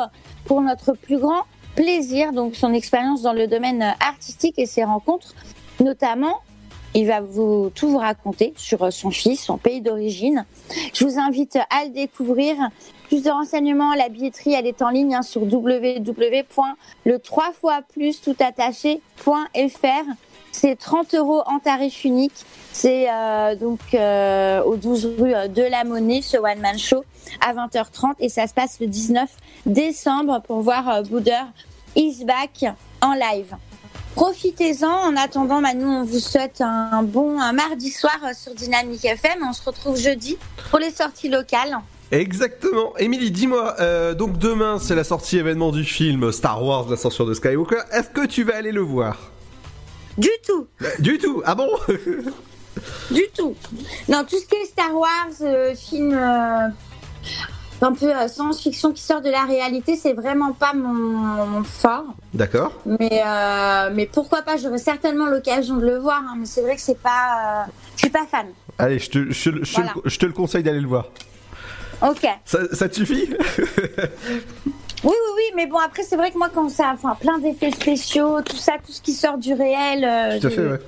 [0.46, 1.44] pour notre plus grand
[1.76, 5.36] plaisir donc son expérience dans le domaine artistique et ses rencontres
[5.80, 6.40] notamment
[6.94, 10.46] il va vous tout vous raconter sur euh, son fils, son pays d'origine.
[10.94, 12.56] Je vous invite à le découvrir.
[13.08, 17.82] Plus de renseignements, la billetterie, elle est en ligne hein, sur www.le 3 fois.
[20.52, 22.46] C'est 30 euros en tarif unique.
[22.72, 27.04] C'est euh, donc euh, au 12 rue euh, de la Monnaie, ce one man show
[27.46, 29.30] à 20h30 et ça se passe le 19
[29.66, 31.42] décembre pour voir euh, Bouder
[31.96, 32.66] is back
[33.02, 33.56] en live.
[34.20, 34.90] Profitez-en.
[34.90, 39.06] En attendant, bah, nous, on vous souhaite un bon un mardi soir euh, sur Dynamique
[39.06, 39.46] FM.
[39.50, 40.38] On se retrouve jeudi
[40.70, 41.78] pour les sorties locales.
[42.12, 42.98] Exactement.
[42.98, 47.34] Émilie, dis-moi, euh, donc demain c'est la sortie événement du film Star Wars, l'ascension de
[47.34, 47.80] Skywalker.
[47.94, 49.32] Est-ce que tu vas aller le voir?
[50.18, 50.68] Du tout.
[50.82, 51.42] Euh, Du tout.
[51.46, 51.70] Ah bon?
[53.12, 53.56] Du tout.
[54.10, 56.68] Non, tout ce qui est Star Wars, euh, film euh,
[57.82, 62.06] un peu euh, science-fiction qui sort de la réalité, c'est vraiment pas mon, mon fort.
[62.34, 62.74] D'accord.
[62.86, 66.76] Mais, euh, mais pourquoi pas J'aurai certainement l'occasion de le voir, hein, mais c'est vrai
[66.76, 67.64] que c'est pas.
[67.68, 68.48] euh, je suis pas fan.
[68.78, 69.94] Allez, je te, je, je- Voilà.
[70.06, 71.06] je te le conseille d'aller le voir.
[72.02, 72.26] Ok.
[72.46, 73.30] Ça, ça te suffit?
[75.02, 76.92] Oui, oui, oui, mais bon, après, c'est vrai que moi, quand ça.
[76.94, 80.04] Enfin, plein d'effets spéciaux, tout ça, tout ce qui sort du réel.
[80.04, 80.80] euh, Tout à fait, ouais.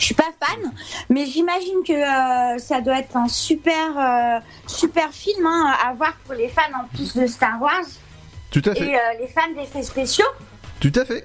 [0.00, 0.72] Je suis pas fan,
[1.10, 6.16] mais j'imagine que euh, ça doit être un super, euh, super film hein, à voir
[6.24, 7.84] pour les fans en plus de Star Wars
[8.50, 8.86] Tout à fait.
[8.86, 10.24] et euh, les fans d'effets spéciaux.
[10.80, 11.24] Tout à fait.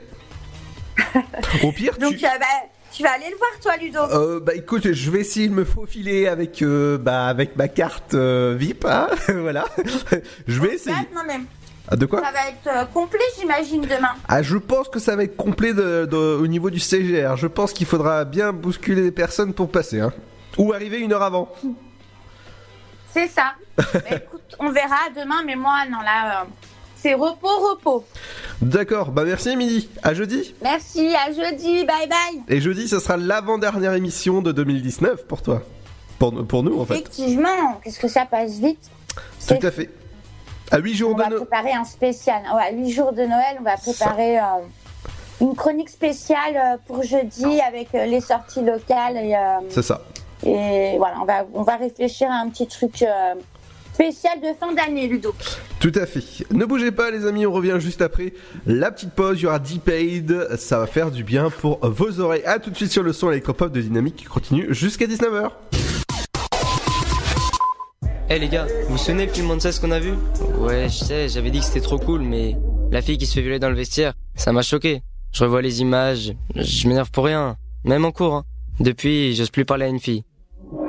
[1.64, 2.24] Au pire, Donc, tu...
[2.24, 2.46] bah,
[2.92, 4.00] tu vas aller le voir, toi, Ludo.
[4.00, 8.14] Euh, bah écoute, je vais essayer de me faufiler avec euh, bah avec ma carte
[8.14, 9.66] euh, VIP, hein, voilà.
[10.48, 10.96] je vais essayer.
[11.14, 11.40] Non, mais
[11.88, 14.14] Ah, de quoi ça va être euh, complet, j'imagine, demain.
[14.28, 17.36] Ah, je pense que ça va être complet de, de- au niveau du CGR.
[17.38, 20.12] Je pense qu'il faudra bien bousculer les personnes pour passer, hein.
[20.58, 21.50] Ou arriver une heure avant.
[23.14, 23.54] C'est ça.
[23.94, 26.46] Bah, écoute, on verra demain, mais moi, non, là, euh,
[26.96, 28.06] c'est repos, repos.
[28.62, 29.90] D'accord, bah merci Émilie.
[30.02, 30.56] À jeudi.
[30.64, 32.42] Merci, à jeudi, bye bye.
[32.48, 35.62] Et jeudi, ce sera l'avant-dernière émission de 2019 pour toi.
[36.20, 36.94] Pour, pour nous, en fait.
[36.96, 38.90] Effectivement, qu'est-ce que ça passe vite.
[39.48, 39.90] Tout à fait.
[40.72, 41.42] À 8 jours On de va Noël.
[41.46, 42.42] préparer un spécial.
[42.56, 44.44] Ouais, 8 jours de Noël, on va préparer euh,
[45.42, 49.18] une chronique spéciale euh, pour jeudi avec euh, les sorties locales.
[49.18, 50.02] Euh, C'est ça.
[50.46, 53.36] et voilà, on va, on va réfléchir à un petit truc euh,
[53.94, 55.34] spécial de fin d'année, Ludo.
[55.80, 56.22] Tout à fait.
[56.52, 58.34] Ne bougez pas les amis, on revient juste après
[58.66, 59.90] la petite pause, il y aura Deep
[60.58, 62.44] ça va faire du bien pour vos oreilles.
[62.46, 65.52] A tout de suite sur le son électropop de Dynamique qui continue jusqu'à 19h.
[68.30, 70.14] Eh les gars, vous vous souvenez le film Monsters qu'on a vu?
[70.58, 72.56] Ouais, je sais, j'avais dit que c'était trop cool, mais
[72.92, 75.04] la fille qui se fait violer dans le vestiaire, ça m'a choqué.
[75.32, 78.34] Je revois les images, je m'énerve pour rien, même en cours.
[78.34, 78.44] hein.
[78.80, 80.24] Depuis, j'ose plus parler à une fille.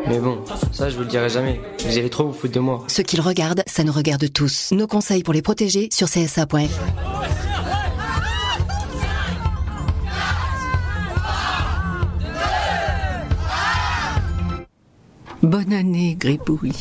[0.08, 0.38] Mais bon,
[0.72, 1.60] ça je vous le dirai jamais.
[1.84, 2.84] Vous allez trop vous foutre de moi.
[2.88, 4.72] Ce qu'ils regardent, ça nous regarde tous.
[4.72, 6.56] Nos conseils pour les protéger sur csa.fr.
[15.42, 16.72] Bonne année, Gribouille.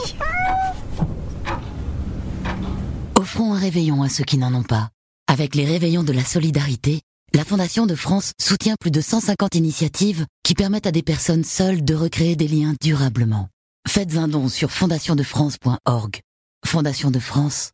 [3.35, 4.91] Offrons un réveillon à ceux qui n'en ont pas.
[5.27, 7.01] Avec les réveillons de la solidarité,
[7.33, 11.83] la Fondation de France soutient plus de 150 initiatives qui permettent à des personnes seules
[11.83, 13.49] de recréer des liens durablement.
[13.89, 16.21] Faites un don sur fondationdefrance.org.
[16.65, 17.71] Fondation de France,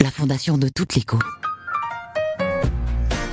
[0.00, 1.18] la fondation de toute l'écho.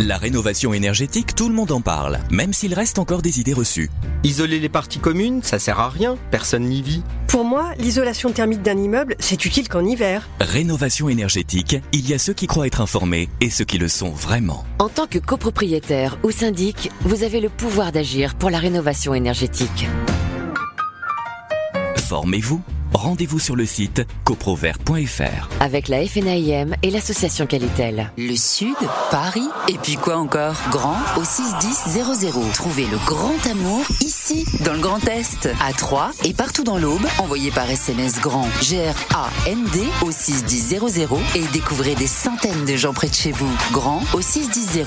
[0.02, 3.90] La rénovation énergétique, tout le monde en parle, même s'il reste encore des idées reçues.
[4.24, 7.04] Isoler les parties communes, ça sert à rien, personne n'y vit.
[7.28, 10.30] Pour moi, l'isolation thermique d'un immeuble, c'est utile qu'en hiver.
[10.40, 14.12] Rénovation énergétique, il y a ceux qui croient être informés et ceux qui le sont
[14.12, 14.64] vraiment.
[14.80, 19.86] En tant que copropriétaire ou syndic, vous avez le pouvoir d'agir pour la rénovation énergétique.
[21.98, 22.62] Formez-vous.
[22.94, 25.50] Rendez-vous sur le site coprovert.fr.
[25.60, 28.12] Avec la FNAIM et l'association Qualitel.
[28.18, 28.76] Le Sud,
[29.12, 30.56] Paris, et puis quoi encore?
[30.72, 32.52] Grand au 61000.
[32.54, 37.06] Trouvez le grand amour ici, dans le Grand Est, à Troyes et partout dans l'Aube.
[37.20, 40.80] Envoyez par SMS grand G-R-A-N-D au 61000
[41.36, 43.52] et découvrez des centaines de gens près de chez vous.
[43.72, 44.86] Grand au 61000.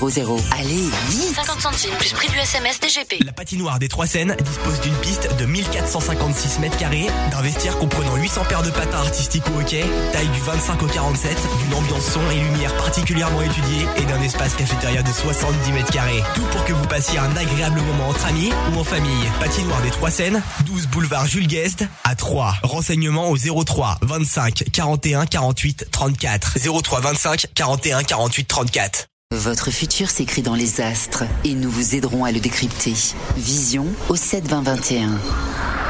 [0.59, 3.23] Allez, vite 50 centimes plus prix du SMS DGP.
[3.23, 8.15] La patinoire des Trois Seines dispose d'une piste de 1456 mètres carrés, d'un vestiaire comprenant
[8.15, 12.21] 800 paires de patins artistiques au hockey, taille du 25 au 47, d'une ambiance son
[12.31, 16.23] et lumière particulièrement étudiée et d'un espace cafétéria de 70 mètres carrés.
[16.33, 19.23] Tout pour que vous passiez un agréable moment entre amis ou en famille.
[19.39, 22.55] Patinoire des Trois Seines, 12 boulevard Jules Guest à 3.
[22.63, 26.57] Renseignements au 03 25 41 48 34.
[26.81, 29.05] 03 25 41 48 34.
[29.31, 32.93] Votre futur s'écrit dans les astres et nous vous aiderons à le décrypter.
[33.35, 35.09] Vision au 7 20 21.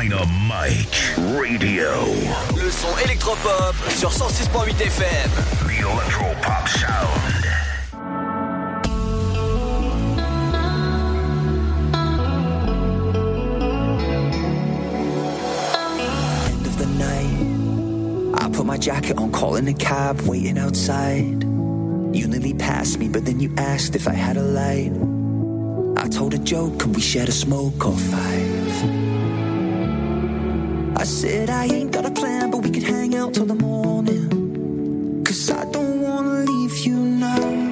[0.00, 1.88] Dynamite Radio.
[2.56, 5.30] Le son électropop sur 106.8 FM.
[5.68, 7.44] The Electropop Sound.
[16.48, 18.42] end of the night.
[18.42, 21.44] I put my jacket on, calling a cab, waiting outside.
[22.12, 24.90] You nearly passed me, but then you asked if I had a light.
[25.96, 29.03] I told a joke, could we share a smoke or five?
[30.96, 35.24] I said I ain't got a plan, but we could hang out till the morning.
[35.24, 37.63] Cause I don't wanna leave you now.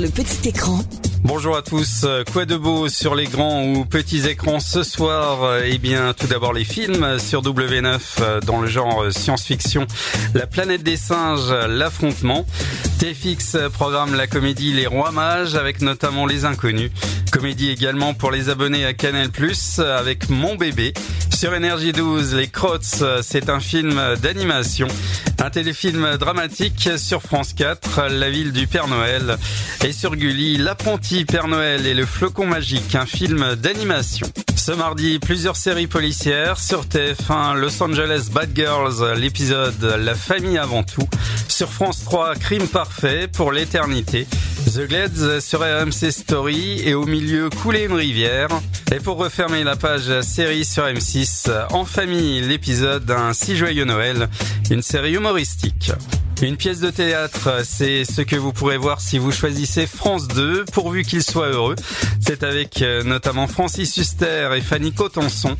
[0.00, 0.80] Le petit écran.
[1.24, 2.06] Bonjour à tous.
[2.32, 6.52] Quoi de beau sur les grands ou petits écrans ce soir Eh bien, tout d'abord
[6.52, 9.86] les films sur W9 euh, dans le genre euh, science-fiction.
[10.34, 12.46] La planète des singes, l'affrontement.
[12.98, 16.92] TFX programme la comédie Les Rois Mages avec notamment Les Inconnus.
[17.32, 19.30] Comédie également pour les abonnés à Canal+,
[19.78, 20.94] avec Mon Bébé.
[21.34, 24.88] Sur Énergie 12, Les Crottes, c'est un film d'animation.
[25.40, 29.36] Un téléfilm dramatique sur France 4, La ville du Père Noël.
[29.84, 34.26] Et sur Gulli, L'apprenti Père Noël et le flocon magique, un film d'animation.
[34.56, 36.58] Ce mardi, plusieurs séries policières.
[36.58, 41.08] Sur TF1, Los Angeles Bad Girls, l'épisode La famille avant tout.
[41.48, 44.26] Sur France 3, Crime parfait pour l'éternité.
[44.68, 48.48] The Glades sur AMC Story et au milieu couler une rivière.
[48.92, 54.28] Et pour refermer la page série sur M6, En famille, l'épisode d'un si joyeux Noël,
[54.70, 55.92] une série humoristique.
[56.40, 60.66] Une pièce de théâtre, c'est ce que vous pourrez voir si vous choisissez France 2,
[60.66, 61.74] pourvu qu'il soit heureux.
[62.20, 65.56] C'est avec euh, notamment Francis Huster et Fanny Cotenson.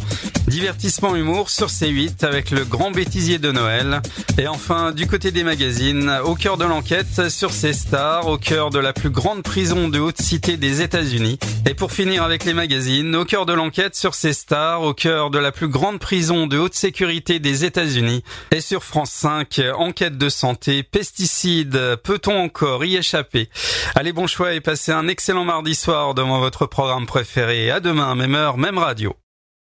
[0.47, 4.01] Divertissement humour sur C8 avec le grand bêtisier de Noël.
[4.39, 8.71] Et enfin, du côté des magazines, au cœur de l'enquête sur ces stars, au cœur
[8.71, 11.39] de la plus grande prison de haute cité des États-Unis.
[11.69, 15.31] Et pour finir avec les magazines, au cœur de l'enquête sur ces stars, au cœur
[15.31, 18.23] de la plus grande prison de haute sécurité des États-Unis.
[18.53, 23.49] Et sur France 5, enquête de santé, pesticides, peut-on encore y échapper?
[23.95, 27.71] Allez, bon choix et passez un excellent mardi soir devant votre programme préféré.
[27.71, 29.15] À demain, même heure, même radio.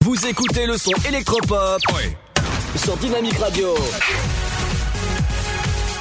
[0.04, 1.82] Vous écoutez le son électropop
[2.76, 3.74] sur Dynamique Radio.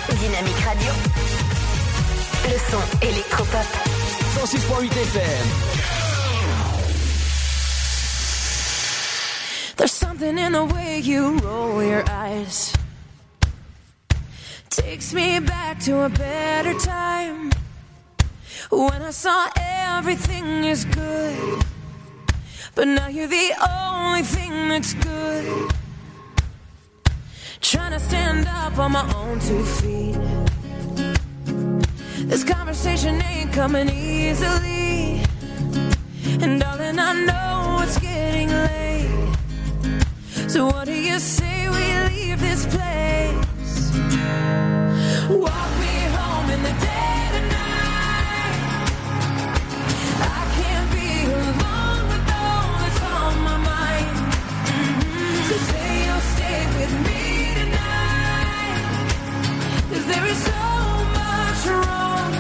[0.08, 0.92] Dynamique Radio.
[2.44, 3.66] Le son électropop.
[4.34, 5.46] 106.8 FM.
[9.76, 12.72] There's something in the way you roll your eyes.
[14.92, 17.50] Takes me back to a better time.
[18.68, 21.64] When I saw everything is good.
[22.74, 25.72] But now you're the only thing that's good.
[27.62, 30.18] Trying to stand up on my own two feet.
[32.28, 35.22] This conversation ain't coming easily.
[36.42, 39.36] And darling, I know it's getting late.
[40.50, 42.92] So what do you say we leave this place?
[45.32, 45.62] Mm-hmm.
[60.08, 60.62] There's so
[61.18, 62.32] much wrong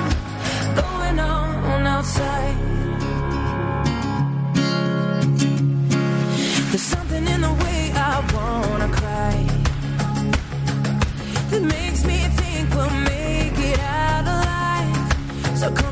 [0.74, 2.56] going on outside.
[6.70, 9.46] There's something in the way I wanna cry
[11.50, 11.81] that makes
[15.62, 15.91] So come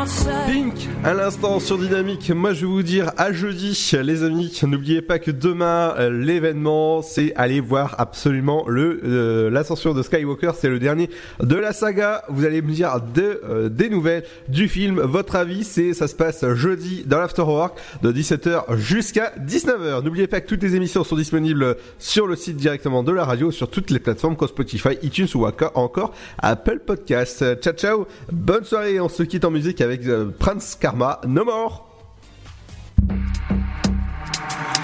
[0.00, 5.00] Pink, à l'instant sur Dynamique, moi je vais vous dire à jeudi les amis, n'oubliez
[5.00, 10.68] pas que demain euh, l'événement c'est aller voir absolument le euh, l'ascension de Skywalker, c'est
[10.68, 11.08] le dernier
[11.42, 15.64] de la saga, vous allez me dire de, euh, des nouvelles du film, votre avis
[15.64, 20.04] c'est ça se passe jeudi dans l'Afterwork de 17h jusqu'à 19h.
[20.04, 23.50] N'oubliez pas que toutes les émissions sont disponibles sur le site directement de la radio,
[23.50, 27.42] sur toutes les plateformes comme Spotify, iTunes ou encore Apple Podcast.
[27.62, 31.84] Ciao ciao, bonne soirée, on se quitte en musique avec euh, Prince Karma, No More.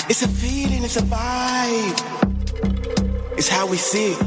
[0.09, 1.99] It's a feeling, it's a vibe.
[3.37, 4.19] It's how we see it.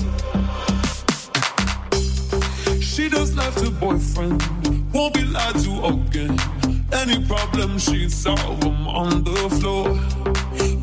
[2.84, 4.44] She just left her boyfriend,
[4.94, 6.38] won't be lied to again.
[6.92, 9.98] Any problem she solve them on the floor.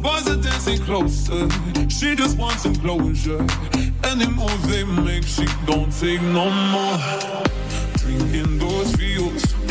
[0.01, 1.47] Boys are dancing closer,
[1.91, 3.45] she just wants some closure.
[4.03, 6.99] Any move they make, she don't take no more.
[7.99, 9.66] Drinking those feels, go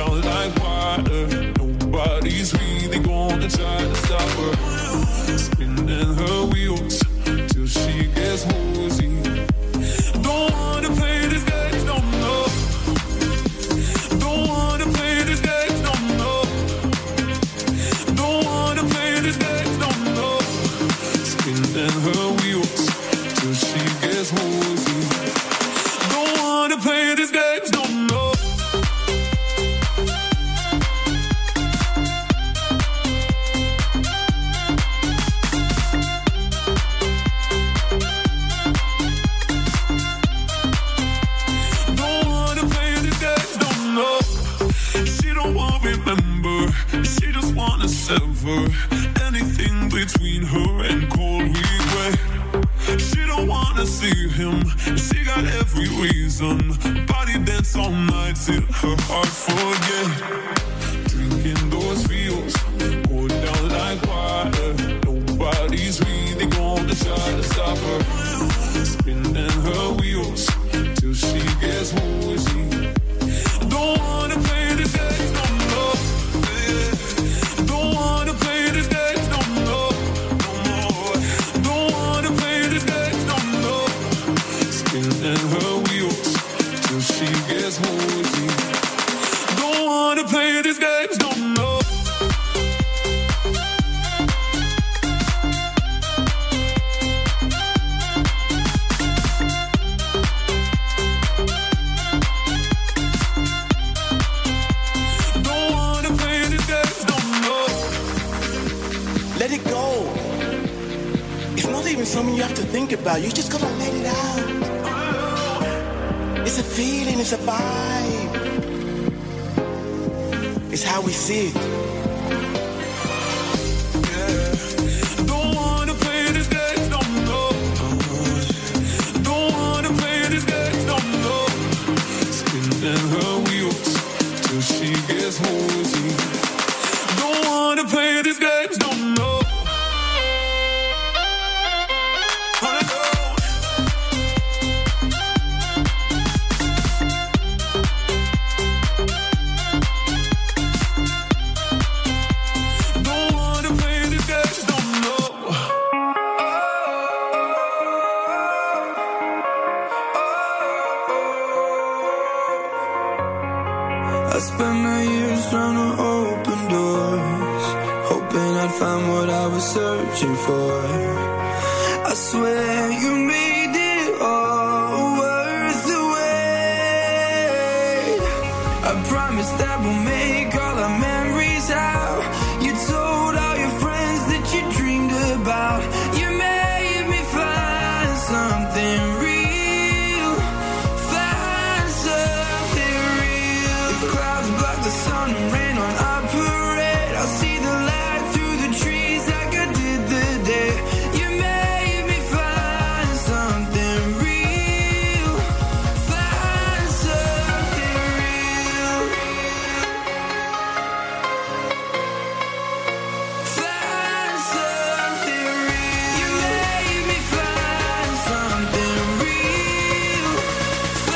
[0.00, 1.26] down like water.
[1.58, 5.36] Nobody's really gonna try to stop her.
[5.36, 6.69] Spinning her wheels